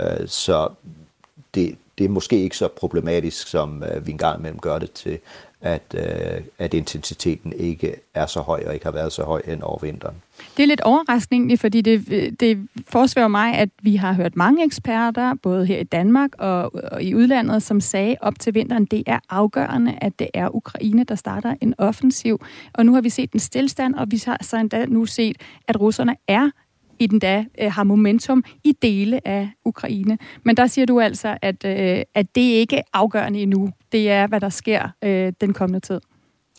Øh, 0.00 0.28
så 0.28 0.68
det, 1.54 1.76
det 1.98 2.04
er 2.04 2.08
måske 2.08 2.42
ikke 2.42 2.56
så 2.56 2.68
problematisk, 2.68 3.48
som 3.48 3.82
øh, 3.82 4.06
vi 4.06 4.10
engang 4.10 4.38
imellem 4.38 4.60
gør 4.60 4.78
det 4.78 4.92
til, 4.92 5.18
at, 5.60 5.94
øh, 5.94 6.42
at 6.58 6.74
intensiteten 6.74 7.52
ikke 7.56 7.94
er 8.14 8.26
så 8.26 8.40
høj 8.40 8.64
og 8.66 8.74
ikke 8.74 8.86
har 8.86 8.92
været 8.92 9.12
så 9.12 9.22
høj 9.22 9.42
hen 9.46 9.62
over 9.62 9.78
vinteren. 9.82 10.14
Det 10.56 10.62
er 10.62 10.66
lidt 10.66 10.80
overraskende, 10.80 11.56
fordi 11.56 11.80
det, 11.80 12.40
det 12.40 12.68
forsværer 12.88 13.28
mig, 13.28 13.54
at 13.54 13.68
vi 13.82 13.96
har 13.96 14.12
hørt 14.12 14.36
mange 14.36 14.64
eksperter, 14.64 15.34
både 15.34 15.66
her 15.66 15.78
i 15.78 15.84
Danmark 15.84 16.30
og, 16.38 16.74
og 16.74 17.02
i 17.02 17.14
udlandet, 17.14 17.62
som 17.62 17.80
sagde 17.80 18.16
op 18.20 18.38
til 18.38 18.54
vinteren, 18.54 18.84
det 18.84 19.02
er 19.06 19.18
afgørende, 19.30 19.98
at 20.00 20.18
det 20.18 20.28
er 20.34 20.54
Ukraine, 20.54 21.04
der 21.04 21.14
starter 21.14 21.54
en 21.60 21.74
offensiv. 21.78 22.40
Og 22.74 22.86
nu 22.86 22.94
har 22.94 23.00
vi 23.00 23.10
set 23.10 23.32
en 23.32 23.40
stillstand, 23.40 23.94
og 23.94 24.06
vi 24.10 24.22
har 24.26 24.38
så 24.40 24.56
endda 24.56 24.86
nu 24.86 25.06
set, 25.06 25.36
at 25.68 25.80
russerne 25.80 26.16
er 26.28 26.50
i 27.00 27.06
den 27.06 27.18
da 27.18 27.44
øh, 27.60 27.72
har 27.72 27.84
momentum 27.84 28.44
i 28.64 28.72
dele 28.82 29.28
af 29.28 29.50
Ukraine. 29.64 30.18
Men 30.42 30.56
der 30.56 30.66
siger 30.66 30.86
du 30.86 31.00
altså, 31.00 31.38
at, 31.42 31.64
øh, 31.64 32.02
at 32.14 32.34
det 32.34 32.40
ikke 32.40 32.76
er 32.76 32.82
afgørende 32.92 33.42
endnu. 33.42 33.70
Det 33.92 34.10
er, 34.10 34.26
hvad 34.26 34.40
der 34.40 34.48
sker 34.48 34.88
øh, 35.02 35.32
den 35.40 35.52
kommende 35.52 35.80
tid. 35.80 36.00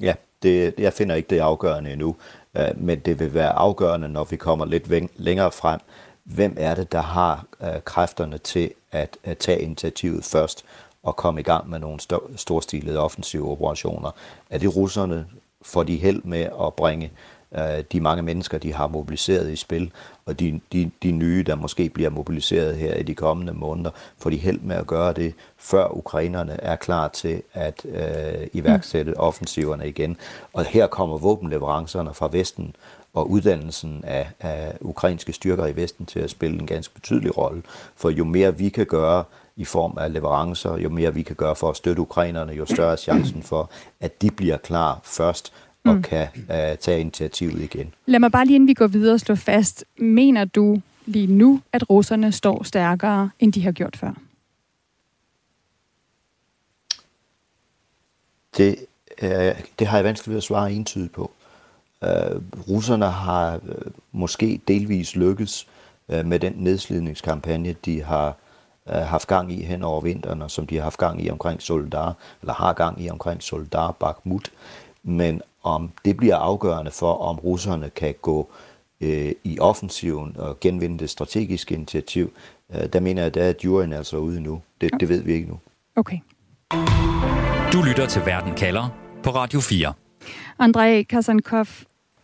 Ja, 0.02 0.14
det, 0.44 0.74
jeg 0.78 0.94
finder 0.94 1.16
ikke, 1.16 1.30
det 1.30 1.40
afgørende 1.40 1.92
endnu. 1.94 2.16
Øh, 2.58 2.68
men 2.76 3.00
det 3.00 3.20
vil 3.20 3.34
være 3.34 3.50
afgørende, 3.50 4.10
når 4.10 4.24
vi 4.24 4.36
kommer 4.36 4.66
lidt 4.66 5.20
længere 5.20 5.52
frem. 5.52 5.80
Hvem 6.24 6.56
er 6.58 6.76
det, 6.76 6.92
der 6.92 7.02
har 7.02 7.46
øh, 7.64 7.82
kræfterne 7.86 8.38
til 8.38 8.72
at, 8.92 9.18
at 9.24 9.38
tage 9.38 9.62
initiativet 9.62 10.24
først 10.24 10.66
og 11.04 11.16
komme 11.16 11.40
i 11.40 11.44
gang 11.44 11.70
med 11.70 11.80
nogle 11.80 12.00
storstilede 12.36 13.00
offensive 13.00 13.52
operationer? 13.52 14.12
Er 14.50 14.58
det 14.58 14.76
russerne? 14.76 15.26
Får 15.62 15.84
de 15.84 15.98
held 15.98 16.24
med 16.24 16.42
at 16.62 16.74
bringe 16.74 17.12
øh, 17.56 17.84
de 17.92 18.02
mange 18.02 18.24
mennesker, 18.24 18.58
de 18.58 18.74
har 18.74 18.88
mobiliseret 18.88 19.52
i 19.52 19.56
spil, 19.56 19.92
og 20.26 20.40
de, 20.40 20.60
de, 20.74 20.92
de 21.04 21.12
nye, 21.12 21.44
der 21.48 21.56
måske 21.56 21.90
bliver 21.90 22.10
mobiliseret 22.10 22.76
her 22.76 22.96
i 22.96 23.04
de 23.04 23.16
kommende 23.16 23.54
måneder, 23.54 23.90
får 24.18 24.30
de 24.30 24.38
held 24.38 24.60
med 24.60 24.76
at 24.76 24.88
gøre 24.88 25.14
det, 25.14 25.34
før 25.58 25.98
ukrainerne 25.98 26.54
er 26.62 26.76
klar 26.76 27.08
til 27.08 27.42
at 27.54 27.86
øh, 27.86 28.48
iværksætte 28.54 29.18
offensiverne 29.18 29.88
igen. 29.88 30.18
Og 30.54 30.66
her 30.66 30.88
kommer 30.88 31.18
våbenleverancerne 31.18 32.14
fra 32.14 32.30
Vesten 32.32 32.76
og 33.14 33.30
uddannelsen 33.30 34.04
af, 34.04 34.30
af 34.40 34.78
ukrainske 34.82 35.34
styrker 35.34 35.66
i 35.66 35.76
Vesten 35.76 36.06
til 36.06 36.20
at 36.20 36.30
spille 36.30 36.60
en 36.60 36.68
ganske 36.68 36.94
betydelig 36.94 37.38
rolle. 37.38 37.64
For 37.96 38.10
jo 38.10 38.24
mere 38.24 38.58
vi 38.58 38.70
kan 38.70 38.86
gøre 38.86 39.24
i 39.56 39.66
form 39.66 39.98
af 39.98 40.14
leverancer, 40.14 40.78
jo 40.78 40.90
mere 40.90 41.14
vi 41.14 41.22
kan 41.22 41.36
gøre 41.36 41.56
for 41.56 41.70
at 41.70 41.78
støtte 41.78 42.02
ukrainerne, 42.02 42.54
jo 42.54 42.66
større 42.66 42.92
er 42.92 42.96
chancen 42.96 43.44
for, 43.44 43.70
at 44.00 44.22
de 44.22 44.32
bliver 44.32 44.58
klar 44.58 45.00
først 45.04 45.54
og 45.90 45.96
mm. 45.96 46.02
kan 46.02 46.28
uh, 46.36 46.78
tage 46.80 47.00
initiativet 47.00 47.62
igen. 47.62 47.94
Lad 48.06 48.20
mig 48.20 48.32
bare 48.32 48.46
lige 48.46 48.56
inden 48.56 48.68
vi 48.68 48.74
går 48.74 48.88
videre 48.88 49.20
slå 49.20 49.36
fast. 49.36 49.86
Mener 49.98 50.46
du 50.46 50.82
lige 51.06 51.28
nu, 51.28 51.62
at 51.74 51.90
russerne 51.90 52.32
står 52.32 52.64
stærkere, 52.64 53.30
end 53.40 53.54
de 53.54 53.64
har 53.64 53.72
gjort 53.72 53.98
før? 53.98 54.14
Det, 58.58 58.76
uh, 59.22 59.30
det 59.80 59.88
har 59.88 59.98
jeg 59.98 60.06
vanskeligt 60.06 60.30
ved 60.30 60.38
at 60.38 60.44
svare 60.44 60.74
entydigt 60.74 61.14
på. 61.14 61.32
Uh, 62.02 62.42
russerne 62.70 63.06
har 63.06 63.56
uh, 63.56 63.92
måske 64.12 64.62
delvis 64.68 65.16
lykkes 65.16 65.68
uh, 66.08 66.26
med 66.26 66.40
den 66.40 66.54
nedslidningskampagne, 66.58 67.76
de 67.86 68.04
har 68.04 68.36
uh, 68.86 68.94
haft 68.94 69.28
gang 69.28 69.52
i 69.52 69.64
hen 69.64 69.84
over 69.84 70.02
vinteren, 70.02 70.42
og 70.42 70.52
som 70.52 70.68
de 70.68 70.76
har 70.76 70.84
haft 70.84 70.98
gang 70.98 71.26
i 71.26 71.30
omkring 71.30 71.62
Soldar, 71.62 72.14
eller 72.42 72.54
har 72.54 72.74
gang 72.74 73.02
i 73.02 73.10
omkring 73.10 73.44
Soldar 73.44 73.92
Bakhmut. 73.92 74.52
Men 75.04 75.42
om 75.64 75.92
det 76.06 76.18
bliver 76.18 76.36
afgørende 76.36 76.92
for, 76.92 77.14
om 77.14 77.40
russerne 77.40 77.90
kan 77.90 78.16
gå 78.22 78.50
øh, 79.02 79.32
i 79.44 79.60
offensiven 79.60 80.36
og 80.40 80.60
genvinde 80.60 81.00
det 81.00 81.10
strategiske 81.10 81.76
initiativ, 81.76 82.32
øh, 82.76 82.94
der 82.94 83.00
mener 83.00 83.22
jeg, 83.22 83.38
at 83.38 83.66
juryen 83.66 83.94
altså 83.94 84.18
ude 84.18 84.42
nu. 84.42 84.62
Det, 84.82 84.92
det 85.00 85.10
ved 85.10 85.22
vi 85.22 85.34
ikke 85.34 85.48
nu. 85.48 85.60
Okay. 85.96 86.18
Du 87.74 87.82
lytter 87.82 88.08
til 88.10 88.22
Verden 88.26 88.56
kalder 88.56 88.90
på 89.24 89.30
Radio 89.30 89.60
4. 89.60 89.94
Andrej 90.60 91.04
Kasankov, 91.04 91.66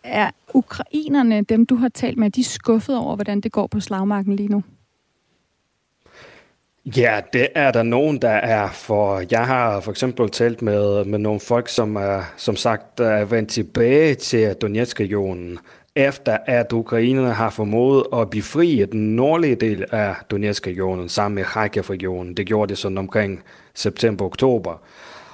er 0.04 0.32
ukrainerne, 0.54 1.42
dem 1.42 1.66
du 1.66 1.76
har 1.76 1.90
talt 1.90 2.18
med, 2.18 2.30
de 2.30 2.42
er 2.42 2.46
skuffet 2.46 2.98
over, 2.98 3.16
hvordan 3.16 3.42
det 3.42 3.52
går 3.52 3.68
på 3.68 3.80
slagmarken 3.80 4.36
lige 4.36 4.50
nu? 4.50 4.64
Ja, 6.86 7.22
det 7.34 7.48
er 7.56 7.72
der 7.72 7.84
nogen, 7.84 8.18
der 8.22 8.30
er, 8.30 8.70
for 8.70 9.24
jeg 9.32 9.48
har 9.48 9.80
for 9.80 9.92
eksempel 9.92 10.30
talt 10.30 10.62
med, 10.62 11.06
med 11.06 11.20
nogle 11.20 11.40
folk, 11.40 11.70
som 11.70 11.96
er, 11.96 12.34
som 12.38 12.56
sagt 12.56 13.00
er 13.00 13.26
vendt 13.26 13.50
tilbage 13.50 14.16
til 14.16 14.54
Donetsk-regionen, 14.54 15.60
efter 15.96 16.38
at 16.46 16.74
ukrainerne 16.74 17.34
har 17.34 17.50
formået 17.50 18.04
at 18.14 18.30
befri 18.30 18.86
den 18.92 19.16
nordlige 19.16 19.56
del 19.56 19.86
af 19.92 20.16
Donetsk-regionen 20.32 21.10
sammen 21.10 21.36
med 21.36 21.44
Kharkiv-regionen. 21.44 22.34
Det 22.38 22.46
gjorde 22.46 22.70
det 22.70 22.78
sådan 22.78 22.98
omkring 22.98 23.44
september-oktober. 23.74 24.82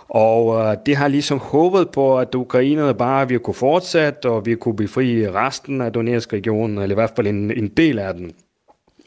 Og 0.10 0.62
øh, 0.62 0.78
det 0.86 0.96
har 0.96 1.08
ligesom 1.08 1.40
håbet 1.40 1.90
på, 1.90 2.20
at 2.20 2.36
ukrainerne 2.36 2.94
bare 2.94 3.28
ville 3.28 3.44
kunne 3.44 3.54
fortsætte, 3.54 4.30
og 4.30 4.46
vi 4.46 4.56
kunne 4.56 4.76
befri 4.76 5.30
resten 5.30 5.82
af 5.82 5.94
Donetsk-regionen, 5.94 6.78
eller 6.78 6.94
i 6.94 7.00
hvert 7.00 7.14
fald 7.16 7.28
en, 7.28 7.52
en 7.52 7.68
del 7.68 8.00
af 8.00 8.14
den. 8.14 8.32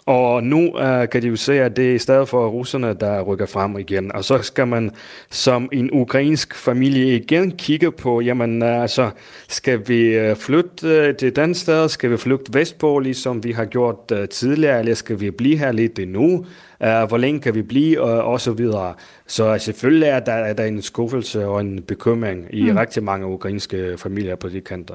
Og 0.06 0.44
nu 0.44 0.58
uh, 0.58 1.08
kan 1.12 1.22
de 1.22 1.28
jo 1.28 1.36
se, 1.36 1.60
at 1.60 1.76
det 1.76 1.90
er 1.90 1.94
i 1.94 1.98
stedet 1.98 2.28
for 2.28 2.48
russerne, 2.48 2.94
der 2.94 3.22
rykker 3.22 3.46
frem 3.46 3.78
igen. 3.78 4.12
Og 4.12 4.24
så 4.24 4.38
skal 4.42 4.66
man 4.66 4.90
som 5.30 5.68
en 5.72 5.90
ukrainsk 5.92 6.54
familie 6.54 7.16
igen 7.16 7.50
kigge 7.50 7.92
på, 7.92 8.20
jamen 8.20 8.62
uh, 8.62 8.82
altså, 8.82 9.10
skal 9.48 9.88
vi 9.88 10.30
uh, 10.30 10.36
flytte 10.36 11.08
uh, 11.08 11.16
til 11.16 11.36
den 11.36 11.54
sted? 11.54 11.88
Skal 11.88 12.10
vi 12.10 12.16
flytte 12.16 12.54
vestpå, 12.54 12.98
ligesom 12.98 13.44
vi 13.44 13.52
har 13.52 13.64
gjort 13.64 14.12
uh, 14.12 14.24
tidligere? 14.30 14.78
Eller 14.78 14.94
skal 14.94 15.20
vi 15.20 15.30
blive 15.30 15.58
her 15.58 15.72
lidt 15.72 15.98
endnu? 15.98 16.46
Uh, 16.80 17.08
hvor 17.08 17.18
længe 17.18 17.40
kan 17.40 17.54
vi 17.54 17.62
blive? 17.62 18.00
Og, 18.00 18.24
og 18.24 18.40
så 18.40 18.52
videre. 18.52 18.94
Så 19.26 19.58
selvfølgelig 19.58 20.08
er 20.08 20.20
der, 20.20 20.32
er 20.32 20.52
der 20.52 20.64
en 20.64 20.82
skuffelse 20.82 21.46
og 21.46 21.60
en 21.60 21.82
bekymring 21.82 22.46
i 22.50 22.70
mm. 22.70 22.76
rigtig 22.76 23.02
mange 23.02 23.26
ukrainske 23.26 23.94
familier 23.98 24.36
på 24.36 24.48
de 24.48 24.60
kanter. 24.60 24.94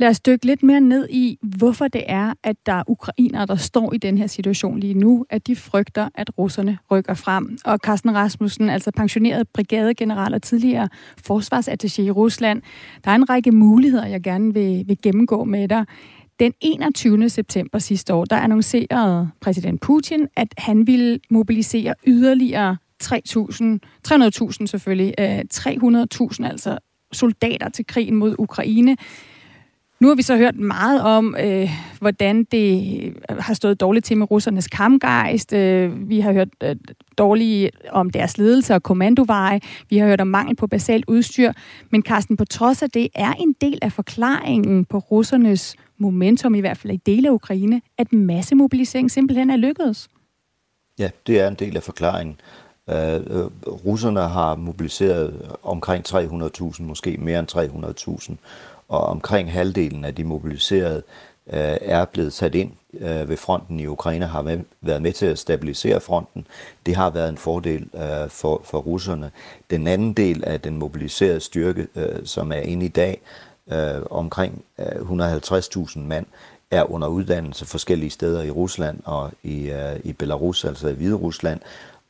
Lad 0.00 0.08
os 0.08 0.20
dykke 0.20 0.46
lidt 0.46 0.62
mere 0.62 0.80
ned 0.80 1.08
i, 1.10 1.38
hvorfor 1.42 1.88
det 1.88 2.02
er, 2.06 2.34
at 2.44 2.56
der 2.66 2.72
er 2.72 2.82
ukrainere, 2.86 3.46
der 3.46 3.56
står 3.56 3.92
i 3.92 3.98
den 3.98 4.18
her 4.18 4.26
situation 4.26 4.80
lige 4.80 4.94
nu, 4.94 5.26
at 5.30 5.46
de 5.46 5.56
frygter, 5.56 6.08
at 6.14 6.38
russerne 6.38 6.78
rykker 6.90 7.14
frem. 7.14 7.58
Og 7.64 7.78
Carsten 7.78 8.14
Rasmussen, 8.14 8.70
altså 8.70 8.90
pensioneret 8.90 9.48
brigadegeneral 9.48 10.34
og 10.34 10.42
tidligere 10.42 10.88
forsvarsattaché 11.28 12.02
i 12.02 12.10
Rusland, 12.10 12.62
der 13.04 13.10
er 13.10 13.14
en 13.14 13.30
række 13.30 13.52
muligheder, 13.52 14.06
jeg 14.06 14.22
gerne 14.22 14.54
vil, 14.54 14.84
vil 14.86 14.98
gennemgå 15.02 15.44
med 15.44 15.68
dig. 15.68 15.84
Den 16.38 16.52
21. 16.60 17.28
september 17.28 17.78
sidste 17.78 18.14
år, 18.14 18.24
der 18.24 18.36
annoncerede 18.36 19.30
præsident 19.40 19.80
Putin, 19.80 20.26
at 20.36 20.54
han 20.58 20.86
ville 20.86 21.20
mobilisere 21.30 21.94
yderligere 22.06 22.76
300.000 23.02 24.66
selvfølgelig, 24.66 25.14
øh, 25.18 25.40
300.000 25.54 26.46
altså 26.46 26.78
soldater 27.12 27.68
til 27.68 27.86
krigen 27.86 28.14
mod 28.14 28.34
Ukraine. 28.38 28.96
Nu 30.00 30.08
har 30.08 30.14
vi 30.14 30.22
så 30.22 30.36
hørt 30.36 30.56
meget 30.56 31.02
om, 31.02 31.36
øh, 31.40 31.70
hvordan 31.98 32.44
det 32.44 33.02
øh, 33.30 33.36
har 33.38 33.54
stået 33.54 33.80
dårligt 33.80 34.04
til 34.04 34.16
med 34.16 34.30
russernes 34.30 34.68
kampgejst. 34.68 35.52
Øh, 35.52 36.08
vi 36.08 36.20
har 36.20 36.32
hørt 36.32 36.48
øh, 36.62 36.76
dårligt 37.18 37.76
om 37.90 38.10
deres 38.10 38.38
ledelse 38.38 38.74
og 38.74 38.82
kommandoveje. 38.82 39.60
Vi 39.90 39.98
har 39.98 40.06
hørt 40.06 40.20
om 40.20 40.26
mangel 40.26 40.56
på 40.56 40.66
basalt 40.66 41.04
udstyr. 41.08 41.52
Men 41.90 42.02
Carsten, 42.02 42.36
på 42.36 42.44
trods 42.44 42.82
af 42.82 42.90
det, 42.90 43.08
er 43.14 43.32
en 43.32 43.54
del 43.60 43.78
af 43.82 43.92
forklaringen 43.92 44.84
på 44.84 44.98
russernes 44.98 45.76
momentum, 45.98 46.54
i 46.54 46.60
hvert 46.60 46.78
fald 46.78 46.92
i 46.92 46.96
dele 46.96 47.28
af 47.28 47.32
Ukraine, 47.32 47.82
at 47.98 48.12
massemobilisering 48.12 49.10
simpelthen 49.10 49.50
er 49.50 49.56
lykkedes. 49.56 50.08
Ja, 50.98 51.10
det 51.26 51.40
er 51.40 51.48
en 51.48 51.54
del 51.54 51.76
af 51.76 51.82
forklaringen. 51.82 52.40
Uh, 52.86 52.94
russerne 53.86 54.20
har 54.20 54.54
mobiliseret 54.54 55.56
omkring 55.62 56.08
300.000, 56.08 56.82
måske 56.82 57.16
mere 57.16 57.38
end 57.38 57.48
300.000 58.28 58.34
og 58.90 59.00
omkring 59.00 59.52
halvdelen 59.52 60.04
af 60.04 60.14
de 60.14 60.24
mobiliserede 60.24 61.02
øh, 61.52 61.76
er 61.80 62.04
blevet 62.04 62.32
sat 62.32 62.54
ind 62.54 62.72
øh, 63.00 63.28
ved 63.28 63.36
fronten 63.36 63.80
i 63.80 63.86
Ukraine, 63.86 64.26
har 64.26 64.42
med, 64.42 64.58
været 64.80 65.02
med 65.02 65.12
til 65.12 65.26
at 65.26 65.38
stabilisere 65.38 66.00
fronten. 66.00 66.46
Det 66.86 66.96
har 66.96 67.10
været 67.10 67.28
en 67.28 67.38
fordel 67.38 67.88
øh, 67.94 68.28
for, 68.28 68.60
for 68.64 68.78
russerne. 68.78 69.30
Den 69.70 69.86
anden 69.86 70.12
del 70.12 70.44
af 70.44 70.60
den 70.60 70.76
mobiliserede 70.76 71.40
styrke, 71.40 71.86
øh, 71.96 72.18
som 72.24 72.52
er 72.52 72.60
inde 72.60 72.86
i 72.86 72.88
dag, 72.88 73.20
øh, 73.72 74.02
omkring 74.10 74.64
øh, 74.78 74.86
150.000 74.86 75.98
mand, 75.98 76.26
er 76.70 76.90
under 76.90 77.08
uddannelse 77.08 77.66
forskellige 77.66 78.10
steder 78.10 78.42
i 78.42 78.50
Rusland 78.50 79.00
og 79.04 79.30
i, 79.42 79.70
øh, 79.70 80.00
i 80.04 80.12
Belarus, 80.12 80.64
altså 80.64 80.88
i 80.88 80.92
Hvide 80.92 81.14
Rusland, 81.14 81.60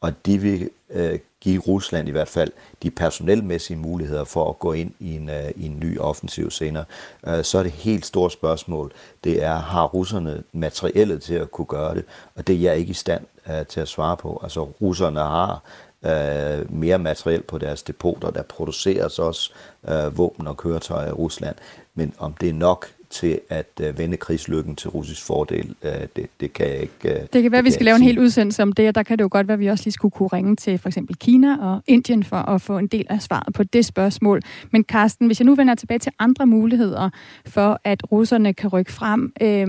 og 0.00 0.26
de 0.26 0.38
vil 0.38 0.70
øh, 0.90 1.18
give 1.40 1.62
Rusland 1.62 2.08
i 2.08 2.10
hvert 2.10 2.28
fald 2.28 2.52
de 2.82 2.90
personelmæssige 2.90 3.76
muligheder 3.76 4.24
for 4.24 4.48
at 4.48 4.58
gå 4.58 4.72
ind 4.72 4.92
i 5.00 5.16
en, 5.16 5.28
uh, 5.28 5.62
i 5.62 5.66
en 5.66 5.80
ny 5.80 5.98
offensiv 5.98 6.50
senere. 6.50 6.84
Uh, 7.26 7.42
så 7.42 7.58
er 7.58 7.62
det 7.62 7.72
helt 7.72 8.06
stort 8.06 8.32
spørgsmål, 8.32 8.92
det 9.24 9.42
er, 9.42 9.54
har 9.54 9.86
russerne 9.86 10.42
materiellet 10.52 11.22
til 11.22 11.34
at 11.34 11.50
kunne 11.50 11.66
gøre 11.66 11.94
det? 11.94 12.04
Og 12.36 12.46
det 12.46 12.54
er 12.54 12.60
jeg 12.60 12.76
ikke 12.76 12.90
i 12.90 12.94
stand 12.94 13.26
uh, 13.46 13.66
til 13.68 13.80
at 13.80 13.88
svare 13.88 14.16
på. 14.16 14.40
Altså 14.42 14.62
russerne 14.62 15.20
har 15.20 15.62
uh, 16.02 16.74
mere 16.74 16.98
materiel 16.98 17.42
på 17.42 17.58
deres 17.58 17.82
depoter, 17.82 18.30
der 18.30 18.42
produceres 18.42 19.18
også 19.18 19.52
uh, 19.82 20.18
våben 20.18 20.46
og 20.46 20.56
køretøjer 20.56 21.08
i 21.08 21.12
Rusland. 21.12 21.56
Men 21.94 22.14
om 22.18 22.32
det 22.32 22.48
er 22.48 22.54
nok 22.54 22.86
til 23.10 23.40
at 23.48 23.80
uh, 23.80 23.98
vende 23.98 24.16
krigslykken 24.16 24.76
til 24.76 24.90
russisk 24.90 25.26
fordel. 25.26 25.74
Uh, 25.82 25.90
det, 26.16 26.26
det 26.40 26.52
kan 26.52 26.66
jeg 26.66 26.80
ikke 26.80 26.92
uh, 27.04 27.26
Det 27.32 27.42
kan 27.42 27.52
være, 27.52 27.58
at 27.58 27.64
vi 27.64 27.70
skal 27.70 27.84
lave 27.84 27.96
en 27.96 28.02
hel 28.02 28.18
udsendelse 28.18 28.62
om 28.62 28.72
det, 28.72 28.88
og 28.88 28.94
der 28.94 29.02
kan 29.02 29.18
det 29.18 29.24
jo 29.24 29.28
godt 29.32 29.48
være, 29.48 29.54
at 29.54 29.60
vi 29.60 29.66
også 29.66 29.84
lige 29.84 29.92
skulle 29.92 30.12
kunne 30.12 30.28
ringe 30.32 30.56
til 30.56 30.78
for 30.78 30.88
eksempel 30.88 31.16
Kina 31.16 31.56
og 31.60 31.82
Indien 31.86 32.24
for 32.24 32.36
at 32.36 32.62
få 32.62 32.78
en 32.78 32.86
del 32.86 33.06
af 33.10 33.22
svaret 33.22 33.54
på 33.54 33.62
det 33.62 33.84
spørgsmål. 33.84 34.40
Men 34.70 34.84
Carsten, 34.84 35.26
hvis 35.26 35.40
jeg 35.40 35.46
nu 35.46 35.54
vender 35.54 35.74
tilbage 35.74 35.98
til 35.98 36.12
andre 36.18 36.46
muligheder 36.46 37.10
for, 37.46 37.80
at 37.84 38.12
russerne 38.12 38.54
kan 38.54 38.68
rykke 38.68 38.92
frem, 38.92 39.32
øh, 39.42 39.68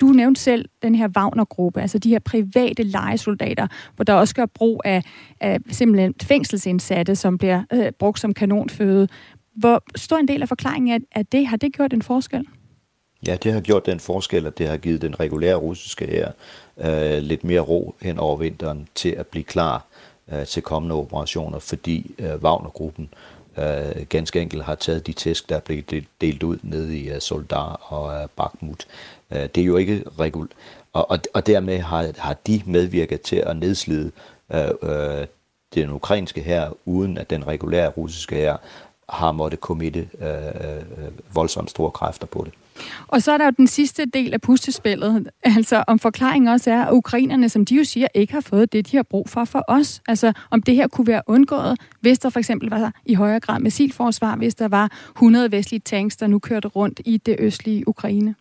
du 0.00 0.06
nævnte 0.06 0.40
selv 0.40 0.68
den 0.82 0.94
her 0.94 1.08
Wagner-gruppe, 1.16 1.80
altså 1.80 1.98
de 1.98 2.08
her 2.08 2.18
private 2.18 2.82
legesoldater, 2.82 3.66
hvor 3.96 4.04
der 4.04 4.14
også 4.14 4.34
gør 4.34 4.46
brug 4.46 4.82
af, 4.84 5.02
af 5.40 5.58
simpelthen 5.70 6.14
fængselsindsatte, 6.22 7.16
som 7.16 7.38
bliver 7.38 7.62
øh, 7.72 7.92
brugt 7.98 8.20
som 8.20 8.34
kanonføde. 8.34 9.08
Hvor 9.54 9.82
stor 9.96 10.16
en 10.16 10.28
del 10.28 10.42
af 10.42 10.48
forklaringen 10.48 10.94
er, 10.94 10.98
at 11.20 11.32
det 11.32 11.46
har 11.46 11.56
det 11.56 11.72
gjort 11.72 11.92
en 11.92 12.02
forskel? 12.02 12.46
Ja, 13.26 13.36
det 13.36 13.52
har 13.52 13.60
gjort 13.60 13.86
den 13.86 14.00
forskel, 14.00 14.46
at 14.46 14.58
det 14.58 14.68
har 14.68 14.76
givet 14.76 15.02
den 15.02 15.20
regulære 15.20 15.54
russiske 15.54 16.06
her 16.06 16.32
øh, 16.78 17.22
lidt 17.22 17.44
mere 17.44 17.60
ro 17.60 17.94
hen 18.02 18.18
over 18.18 18.36
vinteren 18.36 18.88
til 18.94 19.08
at 19.08 19.26
blive 19.26 19.44
klar 19.44 19.84
øh, 20.32 20.46
til 20.46 20.62
kommende 20.62 20.94
operationer, 20.94 21.58
fordi 21.58 22.14
øh, 22.18 22.34
Wagner-gruppen 22.34 23.08
øh, 23.58 24.06
ganske 24.08 24.40
enkelt 24.40 24.62
har 24.62 24.74
taget 24.74 25.06
de 25.06 25.12
tæsk, 25.12 25.48
der 25.48 25.60
blev 25.60 25.82
delt 26.20 26.42
ud 26.42 26.58
nede 26.62 26.98
i 26.98 27.10
øh, 27.10 27.20
Soldar 27.20 27.80
og 27.82 28.22
øh, 28.22 28.28
Bakhmut. 28.36 28.86
Øh, 29.30 29.42
det 29.54 29.58
er 29.58 29.64
jo 29.64 29.76
ikke 29.76 30.04
regul... 30.18 30.48
Og, 30.92 31.10
og, 31.10 31.18
og 31.34 31.46
dermed 31.46 31.78
har, 31.78 32.12
har 32.18 32.36
de 32.46 32.62
medvirket 32.66 33.20
til 33.20 33.36
at 33.36 33.56
nedslide 33.56 34.10
øh, 34.52 34.68
øh 34.82 35.26
den 35.74 35.90
ukrainske 35.90 36.40
her, 36.40 36.70
uden 36.84 37.18
at 37.18 37.30
den 37.30 37.46
regulære 37.46 37.88
russiske 37.88 38.36
her 38.36 38.56
har 39.08 39.32
måttet 39.32 39.60
kommitte 39.60 40.08
øh, 40.20 40.46
øh, 40.46 40.76
øh, 40.76 41.34
voldsomt 41.34 41.70
store 41.70 41.90
kræfter 41.90 42.26
på 42.26 42.44
det. 42.44 42.52
Og 43.08 43.22
så 43.22 43.32
er 43.32 43.38
der 43.38 43.44
jo 43.44 43.50
den 43.56 43.66
sidste 43.66 44.06
del 44.06 44.34
af 44.34 44.40
pustespillet, 44.40 45.30
altså 45.56 45.84
om 45.86 45.98
forklaringen 45.98 46.48
også 46.48 46.70
er, 46.70 46.84
at 46.84 46.92
ukrainerne, 46.92 47.48
som 47.48 47.64
de 47.64 47.74
jo 47.74 47.84
siger, 47.84 48.08
ikke 48.14 48.32
har 48.32 48.40
fået 48.40 48.72
det, 48.72 48.90
de 48.90 48.96
har 48.96 49.02
brug 49.02 49.28
for 49.28 49.44
for 49.44 49.64
os. 49.68 50.02
Altså 50.08 50.32
om 50.50 50.62
det 50.62 50.74
her 50.74 50.88
kunne 50.88 51.06
være 51.06 51.22
undgået, 51.26 51.78
hvis 52.00 52.18
der 52.18 52.30
for 52.30 52.38
eksempel 52.38 52.70
var 52.70 52.92
i 53.06 53.14
højere 53.14 53.40
grad 53.40 53.60
missilforsvar, 53.60 54.36
hvis 54.36 54.54
der 54.54 54.68
var 54.68 54.92
100 55.16 55.52
vestlige 55.52 55.80
tanks, 55.80 56.16
der 56.16 56.26
nu 56.26 56.38
kørte 56.38 56.68
rundt 56.68 57.00
i 57.04 57.16
det 57.16 57.36
østlige 57.38 57.88
Ukraine. 57.88 58.34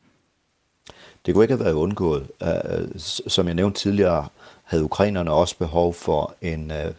Det 1.26 1.34
kunne 1.34 1.44
ikke 1.44 1.54
have 1.54 1.66
været 1.66 1.74
undgået. 1.74 2.28
Øh, 2.44 2.80
øh, 2.80 2.88
som 3.28 3.48
jeg 3.48 3.56
nævnte 3.56 3.80
tidligere, 3.80 4.28
havde 4.64 4.84
ukrainerne 4.84 5.32
også 5.32 5.58
behov 5.58 5.94
for 5.94 6.34
en 6.42 6.72
øh, 6.72 6.94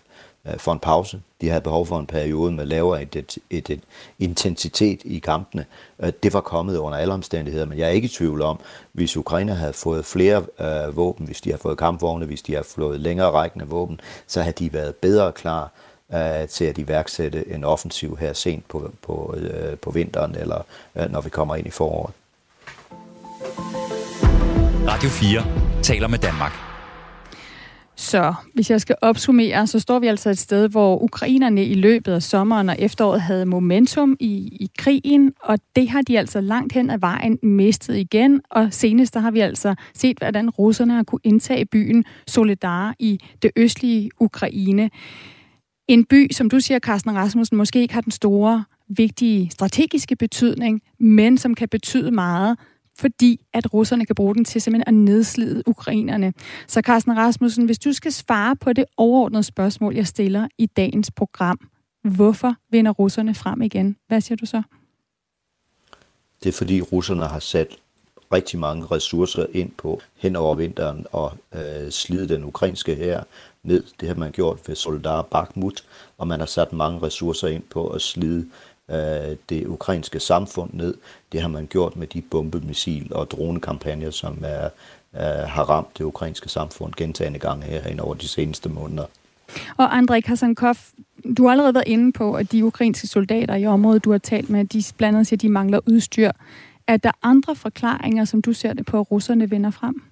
Øh, 0.46 0.58
for 0.58 0.72
en 0.72 0.78
pause. 0.78 1.20
De 1.40 1.48
havde 1.48 1.60
behov 1.60 1.86
for 1.86 1.98
en 1.98 2.06
periode 2.06 2.52
med 2.52 2.66
lavere 2.66 3.02
et, 3.02 3.38
et, 3.50 3.70
et 3.70 3.80
intensitet 4.18 5.00
i 5.04 5.18
kampene. 5.18 5.64
Øh, 6.00 6.12
det 6.22 6.32
var 6.32 6.40
kommet 6.40 6.76
under 6.76 6.98
alle 6.98 7.14
omstændigheder, 7.14 7.66
men 7.66 7.78
jeg 7.78 7.86
er 7.86 7.90
ikke 7.90 8.06
i 8.06 8.08
tvivl 8.08 8.42
om, 8.42 8.60
hvis 8.92 9.16
Ukraine 9.16 9.54
havde 9.54 9.72
fået 9.72 10.04
flere 10.04 10.44
øh, 10.60 10.96
våben, 10.96 11.26
hvis 11.26 11.40
de 11.40 11.50
har 11.50 11.58
fået 11.58 11.78
kampvogne, 11.78 12.26
hvis 12.26 12.42
de 12.42 12.54
har 12.54 12.62
fået 12.62 13.00
længere 13.00 13.30
rækkende 13.30 13.66
våben, 13.66 14.00
så 14.26 14.42
havde 14.42 14.64
de 14.64 14.72
været 14.72 14.94
bedre 14.94 15.32
klar 15.32 15.70
øh, 16.14 16.48
til 16.48 16.64
at 16.64 16.78
iværksætte 16.78 17.52
en 17.52 17.64
offensiv 17.64 18.16
her 18.16 18.32
sent 18.32 18.68
på, 18.68 18.90
på, 19.02 19.34
øh, 19.36 19.78
på 19.78 19.90
vinteren, 19.90 20.34
eller 20.34 20.62
øh, 20.96 21.12
når 21.12 21.20
vi 21.20 21.30
kommer 21.30 21.56
ind 21.56 21.66
i 21.66 21.70
foråret. 21.70 22.14
Radio 24.88 25.08
4 25.08 25.82
taler 25.82 26.08
med 26.08 26.18
Danmark. 26.18 26.67
Så 27.98 28.34
hvis 28.54 28.70
jeg 28.70 28.80
skal 28.80 28.96
opsummere, 29.00 29.66
så 29.66 29.80
står 29.80 29.98
vi 29.98 30.06
altså 30.06 30.30
et 30.30 30.38
sted, 30.38 30.68
hvor 30.68 31.02
ukrainerne 31.02 31.64
i 31.64 31.74
løbet 31.74 32.12
af 32.12 32.22
sommeren 32.22 32.68
og 32.68 32.76
efteråret 32.78 33.20
havde 33.20 33.46
momentum 33.46 34.16
i, 34.20 34.32
i 34.60 34.70
krigen, 34.78 35.32
og 35.40 35.58
det 35.76 35.88
har 35.88 36.02
de 36.02 36.18
altså 36.18 36.40
langt 36.40 36.72
hen 36.72 36.90
ad 36.90 36.98
vejen 36.98 37.38
mistet 37.42 37.96
igen. 37.96 38.40
Og 38.50 38.68
senest 38.70 39.14
der 39.14 39.20
har 39.20 39.30
vi 39.30 39.40
altså 39.40 39.74
set, 39.94 40.18
hvordan 40.18 40.50
russerne 40.50 40.92
har 40.92 41.02
kunne 41.02 41.20
indtage 41.24 41.64
byen 41.64 42.04
Solidar 42.26 42.94
i 42.98 43.20
det 43.42 43.50
østlige 43.56 44.10
Ukraine. 44.20 44.90
En 45.88 46.04
by, 46.04 46.28
som 46.32 46.50
du 46.50 46.60
siger, 46.60 46.78
Carsten 46.78 47.14
Rasmussen, 47.14 47.56
måske 47.56 47.80
ikke 47.80 47.94
har 47.94 48.00
den 48.00 48.12
store, 48.12 48.64
vigtige 48.88 49.50
strategiske 49.50 50.16
betydning, 50.16 50.82
men 50.98 51.38
som 51.38 51.54
kan 51.54 51.68
betyde 51.68 52.10
meget 52.10 52.58
fordi 52.98 53.40
at 53.52 53.74
russerne 53.74 54.06
kan 54.06 54.14
bruge 54.14 54.34
den 54.34 54.44
til 54.44 54.60
simpelthen 54.60 54.94
at 54.94 54.94
nedslide 54.94 55.62
ukrainerne. 55.66 56.32
Så 56.66 56.80
Carsten 56.80 57.16
Rasmussen, 57.16 57.64
hvis 57.64 57.78
du 57.78 57.92
skal 57.92 58.12
svare 58.12 58.56
på 58.56 58.72
det 58.72 58.84
overordnede 58.96 59.42
spørgsmål, 59.42 59.94
jeg 59.94 60.06
stiller 60.06 60.48
i 60.58 60.66
dagens 60.66 61.10
program, 61.10 61.58
hvorfor 62.04 62.54
vinder 62.70 62.90
russerne 62.92 63.34
frem 63.34 63.62
igen? 63.62 63.96
Hvad 64.08 64.20
siger 64.20 64.36
du 64.36 64.46
så? 64.46 64.62
Det 66.42 66.48
er 66.48 66.52
fordi 66.52 66.80
russerne 66.80 67.26
har 67.26 67.38
sat 67.38 67.68
rigtig 68.32 68.58
mange 68.58 68.86
ressourcer 68.86 69.46
ind 69.52 69.70
på 69.70 70.00
hen 70.16 70.36
over 70.36 70.54
vinteren 70.54 71.06
og 71.12 71.32
øh, 71.54 71.90
slide 71.90 72.28
den 72.28 72.44
ukrainske 72.44 72.94
her 72.94 73.22
ned. 73.62 73.84
Det 74.00 74.08
har 74.08 74.14
man 74.14 74.32
gjort 74.32 74.68
ved 74.68 74.74
Soldar 74.74 75.22
Bakhmut, 75.22 75.84
og 76.18 76.28
man 76.28 76.38
har 76.38 76.46
sat 76.46 76.72
mange 76.72 77.02
ressourcer 77.02 77.48
ind 77.48 77.62
på 77.62 77.88
at 77.88 78.02
slide 78.02 78.46
øh, 78.90 79.36
det 79.48 79.66
ukrainske 79.66 80.20
samfund 80.20 80.70
ned. 80.72 80.94
Det 81.32 81.40
har 81.40 81.48
man 81.48 81.66
gjort 81.66 81.96
med 81.96 82.06
de 82.06 82.22
bombemissil- 82.34 83.14
og 83.14 83.30
dronekampagner, 83.30 84.10
som 84.10 84.38
er 84.44 84.68
øh, 85.14 85.48
har 85.48 85.62
ramt 85.62 85.98
det 85.98 86.04
ukrainske 86.04 86.48
samfund 86.48 86.92
gentagende 86.96 87.38
gange 87.38 87.64
her 87.64 88.02
over 88.02 88.14
de 88.14 88.28
seneste 88.28 88.68
måneder. 88.68 89.04
Og 89.76 89.96
Andrej 89.96 90.20
Kasankov, 90.20 90.74
du 91.36 91.44
har 91.44 91.50
allerede 91.50 91.74
været 91.74 91.88
inde 91.88 92.12
på, 92.12 92.34
at 92.34 92.52
de 92.52 92.64
ukrainske 92.64 93.06
soldater 93.06 93.54
i 93.54 93.66
området, 93.66 94.04
du 94.04 94.10
har 94.10 94.18
talt 94.18 94.50
med, 94.50 94.64
de 94.64 94.82
blandt 94.96 95.16
andet 95.16 95.26
siger, 95.26 95.36
at 95.36 95.42
de 95.42 95.48
mangler 95.48 95.80
udstyr. 95.86 96.30
Er 96.86 96.96
der 96.96 97.10
andre 97.22 97.56
forklaringer, 97.56 98.24
som 98.24 98.42
du 98.42 98.52
ser 98.52 98.72
det 98.72 98.86
på, 98.86 99.00
at 99.00 99.10
russerne 99.10 99.50
vender 99.50 99.70
frem? 99.70 100.02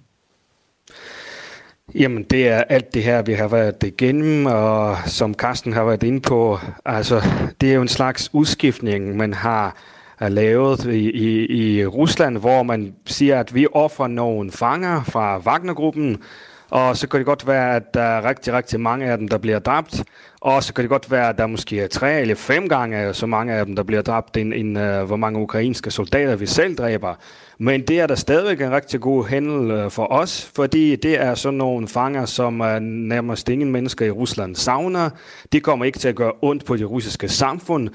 Jamen, 1.95 2.23
det 2.23 2.47
er 2.47 2.63
alt 2.63 2.93
det 2.93 3.03
her, 3.03 3.21
vi 3.21 3.33
har 3.33 3.47
været 3.47 3.83
igennem, 3.83 4.45
og 4.45 4.97
som 5.05 5.33
Carsten 5.33 5.73
har 5.73 5.83
været 5.83 6.03
inde 6.03 6.21
på, 6.21 6.59
altså, 6.85 7.21
det 7.61 7.69
er 7.69 7.73
jo 7.73 7.81
en 7.81 7.87
slags 7.87 8.29
udskiftning, 8.33 9.17
man 9.17 9.33
har 9.33 9.75
lavet 10.19 10.85
i, 10.85 11.09
i, 11.11 11.45
i 11.79 11.85
Rusland, 11.85 12.37
hvor 12.37 12.63
man 12.63 12.95
siger, 13.05 13.39
at 13.39 13.55
vi 13.55 13.67
offrer 13.71 14.07
nogle 14.07 14.51
fanger 14.51 15.03
fra 15.03 15.37
Wagnergruppen 15.37 16.17
og 16.69 16.97
så 16.97 17.07
kan 17.07 17.17
det 17.17 17.25
godt 17.25 17.47
være, 17.47 17.75
at 17.75 17.93
der 17.93 18.01
er 18.01 18.29
rigtig, 18.29 18.53
rigtig 18.53 18.79
mange 18.79 19.05
af 19.05 19.17
dem, 19.17 19.27
der 19.27 19.37
bliver 19.37 19.59
dræbt. 19.59 20.03
Og 20.41 20.63
så 20.63 20.73
kan 20.73 20.81
det 20.81 20.89
godt 20.89 21.11
være, 21.11 21.29
at 21.29 21.37
der 21.37 21.47
måske 21.47 21.81
er 21.81 21.87
tre 21.87 22.21
eller 22.21 22.35
fem 22.35 22.69
gange 22.69 23.13
så 23.13 23.25
mange 23.25 23.53
af 23.53 23.65
dem, 23.65 23.75
der 23.75 23.83
bliver 23.83 24.01
dræbt, 24.01 24.37
end, 24.37 24.53
end 24.53 24.77
uh, 24.77 25.03
hvor 25.03 25.15
mange 25.15 25.39
ukrainske 25.39 25.91
soldater 25.91 26.35
vi 26.35 26.45
selv 26.45 26.75
dræber. 26.75 27.15
Men 27.59 27.81
det 27.81 27.99
er 27.99 28.07
der 28.07 28.15
stadigvæk 28.15 28.61
en 28.61 28.71
rigtig 28.71 29.01
god 29.01 29.25
hændel 29.25 29.71
uh, 29.71 29.83
øh, 29.83 29.91
for 29.91 30.11
os, 30.11 30.51
fordi 30.55 30.95
det 30.95 31.21
er 31.21 31.35
sådan 31.35 31.57
nogle 31.57 31.87
fanger, 31.87 32.25
som 32.25 32.61
uh, 32.61 32.79
nærmest 32.81 33.49
ingen 33.49 33.71
mennesker 33.71 34.05
i 34.05 34.11
Rusland 34.11 34.55
savner. 34.55 35.09
De 35.51 35.59
kommer 35.59 35.85
ikke 35.85 35.99
til 35.99 36.07
at 36.07 36.15
gøre 36.15 36.31
ondt 36.41 36.65
på 36.65 36.77
det 36.77 36.89
russiske 36.89 37.29
samfund. 37.29 37.89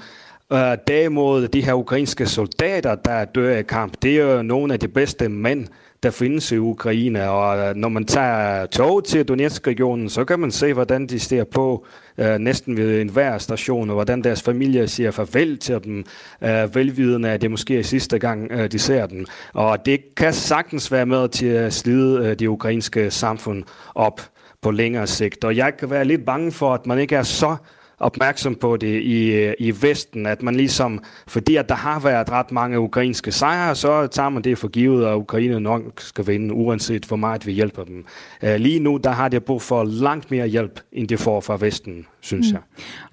Uh, 0.49 0.59
derimod 0.87 1.47
de 1.47 1.65
her 1.65 1.73
ukrainske 1.73 2.25
soldater, 2.25 2.95
der 2.95 3.25
dør 3.25 3.57
i 3.57 3.63
kamp, 3.63 3.93
det 4.01 4.19
er 4.19 4.35
jo 4.35 4.41
nogle 4.41 4.73
af 4.73 4.79
de 4.79 4.87
bedste 4.87 5.29
mænd, 5.29 5.67
der 6.03 6.11
findes 6.11 6.51
i 6.51 6.57
Ukraine. 6.57 7.29
Og 7.29 7.57
øh, 7.57 7.75
når 7.75 7.89
man 7.89 8.05
tager 8.05 8.65
tog 8.65 9.03
til 9.03 9.25
Donetsk-regionen, 9.27 10.09
så 10.09 10.25
kan 10.25 10.39
man 10.39 10.51
se, 10.51 10.73
hvordan 10.73 11.07
de 11.07 11.19
står 11.19 11.43
på 11.43 11.85
øh, 12.17 12.37
næsten 12.37 12.77
ved 12.77 13.01
enhver 13.01 13.37
station, 13.37 13.89
og 13.89 13.93
hvordan 13.93 14.23
deres 14.23 14.41
familier 14.41 14.85
siger 14.85 15.11
farvel 15.11 15.57
til 15.57 15.79
dem, 15.83 16.05
øh, 16.41 16.75
velvidende, 16.75 17.29
at 17.29 17.41
det 17.41 17.51
måske 17.51 17.79
er 17.79 17.83
sidste 17.83 18.19
gang, 18.19 18.51
øh, 18.51 18.71
de 18.71 18.79
ser 18.79 19.05
dem. 19.05 19.25
Og 19.53 19.85
det 19.85 20.15
kan 20.15 20.33
sagtens 20.33 20.91
være 20.91 21.05
med 21.05 21.29
til 21.29 21.45
at 21.45 21.73
slide 21.73 22.19
øh, 22.23 22.39
det 22.39 22.47
ukrainske 22.47 23.11
samfund 23.11 23.63
op 23.95 24.21
på 24.61 24.71
længere 24.71 25.07
sigt. 25.07 25.43
Og 25.43 25.57
jeg 25.57 25.77
kan 25.77 25.89
være 25.89 26.05
lidt 26.05 26.25
bange 26.25 26.51
for, 26.51 26.73
at 26.73 26.85
man 26.85 26.99
ikke 26.99 27.15
er 27.15 27.23
så 27.23 27.55
opmærksom 27.99 28.55
på 28.55 28.77
det 28.77 29.01
i, 29.01 29.53
i 29.59 29.73
Vesten, 29.81 30.25
at 30.25 30.43
man 30.43 30.55
ligesom, 30.55 31.03
fordi 31.27 31.55
at 31.55 31.69
der 31.69 31.75
har 31.75 31.99
været 31.99 32.31
ret 32.31 32.51
mange 32.51 32.79
ukrainske 32.79 33.31
sejre, 33.31 33.75
så 33.75 34.07
tager 34.07 34.29
man 34.29 34.43
det 34.43 34.57
for 34.57 34.67
givet, 34.67 35.05
at 35.05 35.15
Ukraine 35.15 35.59
nok 35.59 35.81
skal 35.97 36.27
vinde, 36.27 36.53
uanset 36.53 37.05
hvor 37.05 37.17
meget 37.17 37.47
vi 37.47 37.51
hjælper 37.51 37.83
dem. 37.83 38.05
Uh, 38.43 38.55
lige 38.55 38.79
nu, 38.79 38.97
der 38.97 39.11
har 39.11 39.29
de 39.29 39.39
brug 39.39 39.61
for 39.61 39.83
langt 39.83 40.31
mere 40.31 40.47
hjælp, 40.47 40.79
end 40.91 41.07
de 41.07 41.17
får 41.17 41.41
fra 41.41 41.57
Vesten, 41.59 42.05
synes 42.21 42.51
mm. 42.51 42.53
jeg. 42.53 42.61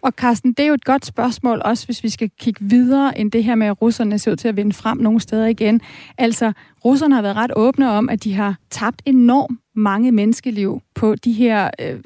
Og 0.03 0.13
Carsten, 0.17 0.53
det 0.53 0.63
er 0.63 0.67
jo 0.69 0.75
et 0.75 0.85
godt 0.85 1.07
spørgsmål, 1.07 1.63
også 1.65 1.87
hvis 1.87 2.05
vi 2.05 2.09
skal 2.09 2.31
kigge 2.39 2.65
videre 2.65 3.19
end 3.19 3.33
det 3.33 3.45
her 3.45 3.55
med, 3.55 3.67
at 3.67 3.83
russerne 3.83 4.19
ser 4.19 4.31
ud 4.31 4.37
til 4.37 4.49
at 4.49 4.57
vinde 4.57 4.73
frem 4.73 4.99
nogle 4.99 5.21
steder 5.21 5.47
igen. 5.47 5.81
Altså, 6.19 6.53
russerne 6.85 7.15
har 7.15 7.23
været 7.23 7.37
ret 7.37 7.53
åbne 7.57 7.91
om, 7.91 8.09
at 8.09 8.25
de 8.25 8.35
har 8.35 8.57
tabt 8.71 9.03
enormt 9.07 9.61
mange 9.75 10.13
menneskeliv 10.13 10.81
på 10.95 11.15
de 11.15 11.33
her, 11.33 11.71
øh, 11.81 12.01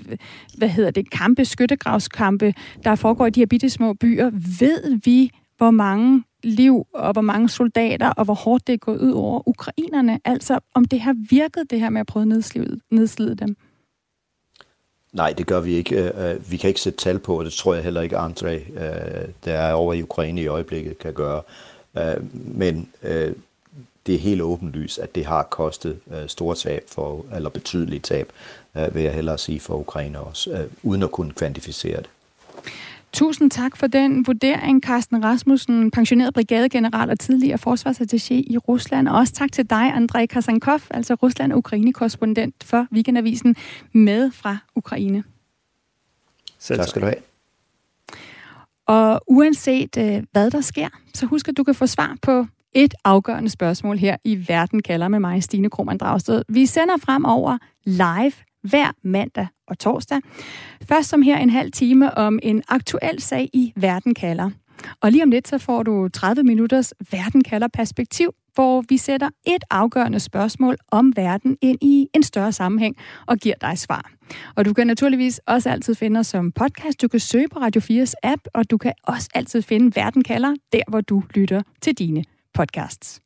hvad 0.58 0.68
hedder 0.68 0.90
det, 0.90 1.10
kampe, 1.10 1.44
skyttegravskampe, 1.44 2.54
der 2.84 2.94
foregår 2.94 3.26
i 3.26 3.30
de 3.30 3.40
her 3.40 3.46
bitte 3.46 3.70
små 3.70 3.92
byer. 3.92 4.30
Ved 4.60 5.00
vi, 5.04 5.30
hvor 5.56 5.70
mange 5.70 6.24
liv 6.42 6.86
og 6.94 7.12
hvor 7.12 7.22
mange 7.22 7.48
soldater, 7.48 8.10
og 8.10 8.24
hvor 8.24 8.34
hårdt 8.34 8.66
det 8.66 8.72
er 8.72 8.76
gået 8.76 9.00
ud 9.00 9.12
over 9.12 9.48
ukrainerne? 9.48 10.20
Altså, 10.24 10.58
om 10.74 10.84
det 10.84 11.00
har 11.00 11.16
virket, 11.30 11.70
det 11.70 11.80
her 11.80 11.90
med 11.90 12.00
at 12.00 12.06
prøve 12.06 12.22
at 12.22 12.28
nedslide, 12.28 12.80
nedslide 12.90 13.34
dem? 13.34 13.56
Nej, 15.12 15.34
det 15.38 15.46
gør 15.46 15.60
vi 15.60 15.72
ikke. 15.72 16.02
Øh, 16.02 16.30
øh, 16.30 16.50
vi 16.50 16.56
kan 16.56 16.68
ikke 16.68 16.80
sætte 16.80 16.98
tal 16.98 17.18
på, 17.18 17.38
og 17.38 17.44
det 17.44 17.52
tror 17.52 17.74
jeg 17.74 17.84
heller 17.84 18.00
ikke, 18.00 18.18
André, 18.18 18.48
øh, 18.48 19.28
der 19.44 19.52
er 19.52 19.72
over 19.72 19.94
i 19.94 20.02
Ukraine 20.02 20.42
i 20.42 20.46
øjeblikket, 20.46 20.98
kan 20.98 21.12
gøre. 21.12 21.42
Men 22.32 22.88
det 24.06 24.14
er 24.14 24.18
helt 24.18 24.42
åbenlyst, 24.42 24.98
at 24.98 25.14
det 25.14 25.26
har 25.26 25.42
kostet 25.42 25.98
øh, 26.10 26.28
store 26.28 26.56
tab, 26.56 26.84
for, 26.88 27.24
eller 27.34 27.50
betydelige 27.50 28.00
tab, 28.00 28.32
øh, 28.76 28.94
vil 28.94 29.02
jeg 29.02 29.14
hellere 29.14 29.38
sige 29.38 29.60
for 29.60 29.74
Ukraine 29.74 30.20
også, 30.20 30.52
øh, 30.52 30.66
uden 30.82 31.02
at 31.02 31.10
kunne 31.10 31.32
kvantificere 31.32 31.96
det. 31.96 32.08
Tusind 33.12 33.50
tak 33.50 33.76
for 33.76 33.86
den 33.86 34.26
vurdering, 34.26 34.82
Carsten 34.82 35.24
Rasmussen, 35.24 35.90
pensioneret 35.90 36.34
brigadegeneral 36.34 37.10
og 37.10 37.20
tidligere 37.20 37.58
forsvarsattaché 37.66 38.34
i 38.34 38.58
Rusland. 38.68 39.08
Og 39.08 39.18
også 39.18 39.32
tak 39.32 39.52
til 39.52 39.70
dig, 39.70 39.92
Andrej 39.94 40.26
Kasankov, 40.26 40.80
altså 40.90 41.14
Rusland- 41.14 41.52
og 41.52 41.58
Ukraine-korrespondent 41.58 42.64
for 42.64 42.86
Weekendavisen 42.92 43.56
med 43.92 44.30
fra 44.30 44.56
Ukraine. 44.74 45.24
Selv 46.58 46.78
tak 46.78 46.88
skal 46.88 47.02
du 47.02 47.06
have. 47.06 47.16
Og 48.86 49.20
uanset 49.26 49.96
øh, 49.98 50.22
hvad 50.32 50.50
der 50.50 50.60
sker, 50.60 50.88
så 51.14 51.26
husk 51.26 51.48
at 51.48 51.56
du 51.56 51.64
kan 51.64 51.74
få 51.74 51.86
svar 51.86 52.16
på 52.22 52.46
et 52.74 52.94
afgørende 53.04 53.50
spørgsmål 53.50 53.98
her 53.98 54.16
i 54.24 54.48
Verden 54.48 54.82
kalder 54.82 55.08
med 55.08 55.20
mig, 55.20 55.42
Stine 55.42 55.70
Krohmann 55.70 55.98
Dragsted. 55.98 56.42
Vi 56.48 56.66
sender 56.66 56.96
fremover 56.96 57.58
live 57.84 58.32
hver 58.62 58.92
mandag 59.04 59.46
og 59.68 59.78
torsdag. 59.78 60.20
Først 60.88 61.08
som 61.08 61.22
her 61.22 61.38
en 61.38 61.50
halv 61.50 61.72
time 61.72 62.18
om 62.18 62.38
en 62.42 62.62
aktuel 62.68 63.20
sag 63.20 63.50
i 63.52 63.72
Verden 63.76 64.14
kalder. 64.14 64.50
Og 65.00 65.12
lige 65.12 65.22
om 65.22 65.30
lidt, 65.30 65.48
så 65.48 65.58
får 65.58 65.82
du 65.82 66.08
30 66.08 66.42
minutters 66.42 66.94
Verden 67.10 67.44
kalder 67.44 67.68
perspektiv, 67.68 68.30
hvor 68.54 68.84
vi 68.88 68.96
sætter 68.96 69.28
et 69.46 69.64
afgørende 69.70 70.20
spørgsmål 70.20 70.76
om 70.90 71.12
verden 71.16 71.56
ind 71.62 71.78
i 71.82 72.08
en 72.14 72.22
større 72.22 72.52
sammenhæng 72.52 72.96
og 73.26 73.36
giver 73.36 73.54
dig 73.60 73.78
svar. 73.78 74.10
Og 74.56 74.64
du 74.64 74.72
kan 74.72 74.86
naturligvis 74.86 75.40
også 75.46 75.70
altid 75.70 75.94
finde 75.94 76.20
os 76.20 76.26
som 76.26 76.52
podcast. 76.52 77.02
Du 77.02 77.08
kan 77.08 77.20
søge 77.20 77.48
på 77.48 77.58
Radio 77.58 77.80
4's 77.80 78.12
app, 78.22 78.42
og 78.54 78.70
du 78.70 78.78
kan 78.78 78.92
også 79.02 79.28
altid 79.34 79.62
finde 79.62 79.96
Verden 79.96 80.24
kalder 80.24 80.54
der, 80.72 80.82
hvor 80.88 81.00
du 81.00 81.22
lytter 81.34 81.62
til 81.82 81.94
dine 81.94 82.24
podcasts. 82.54 83.20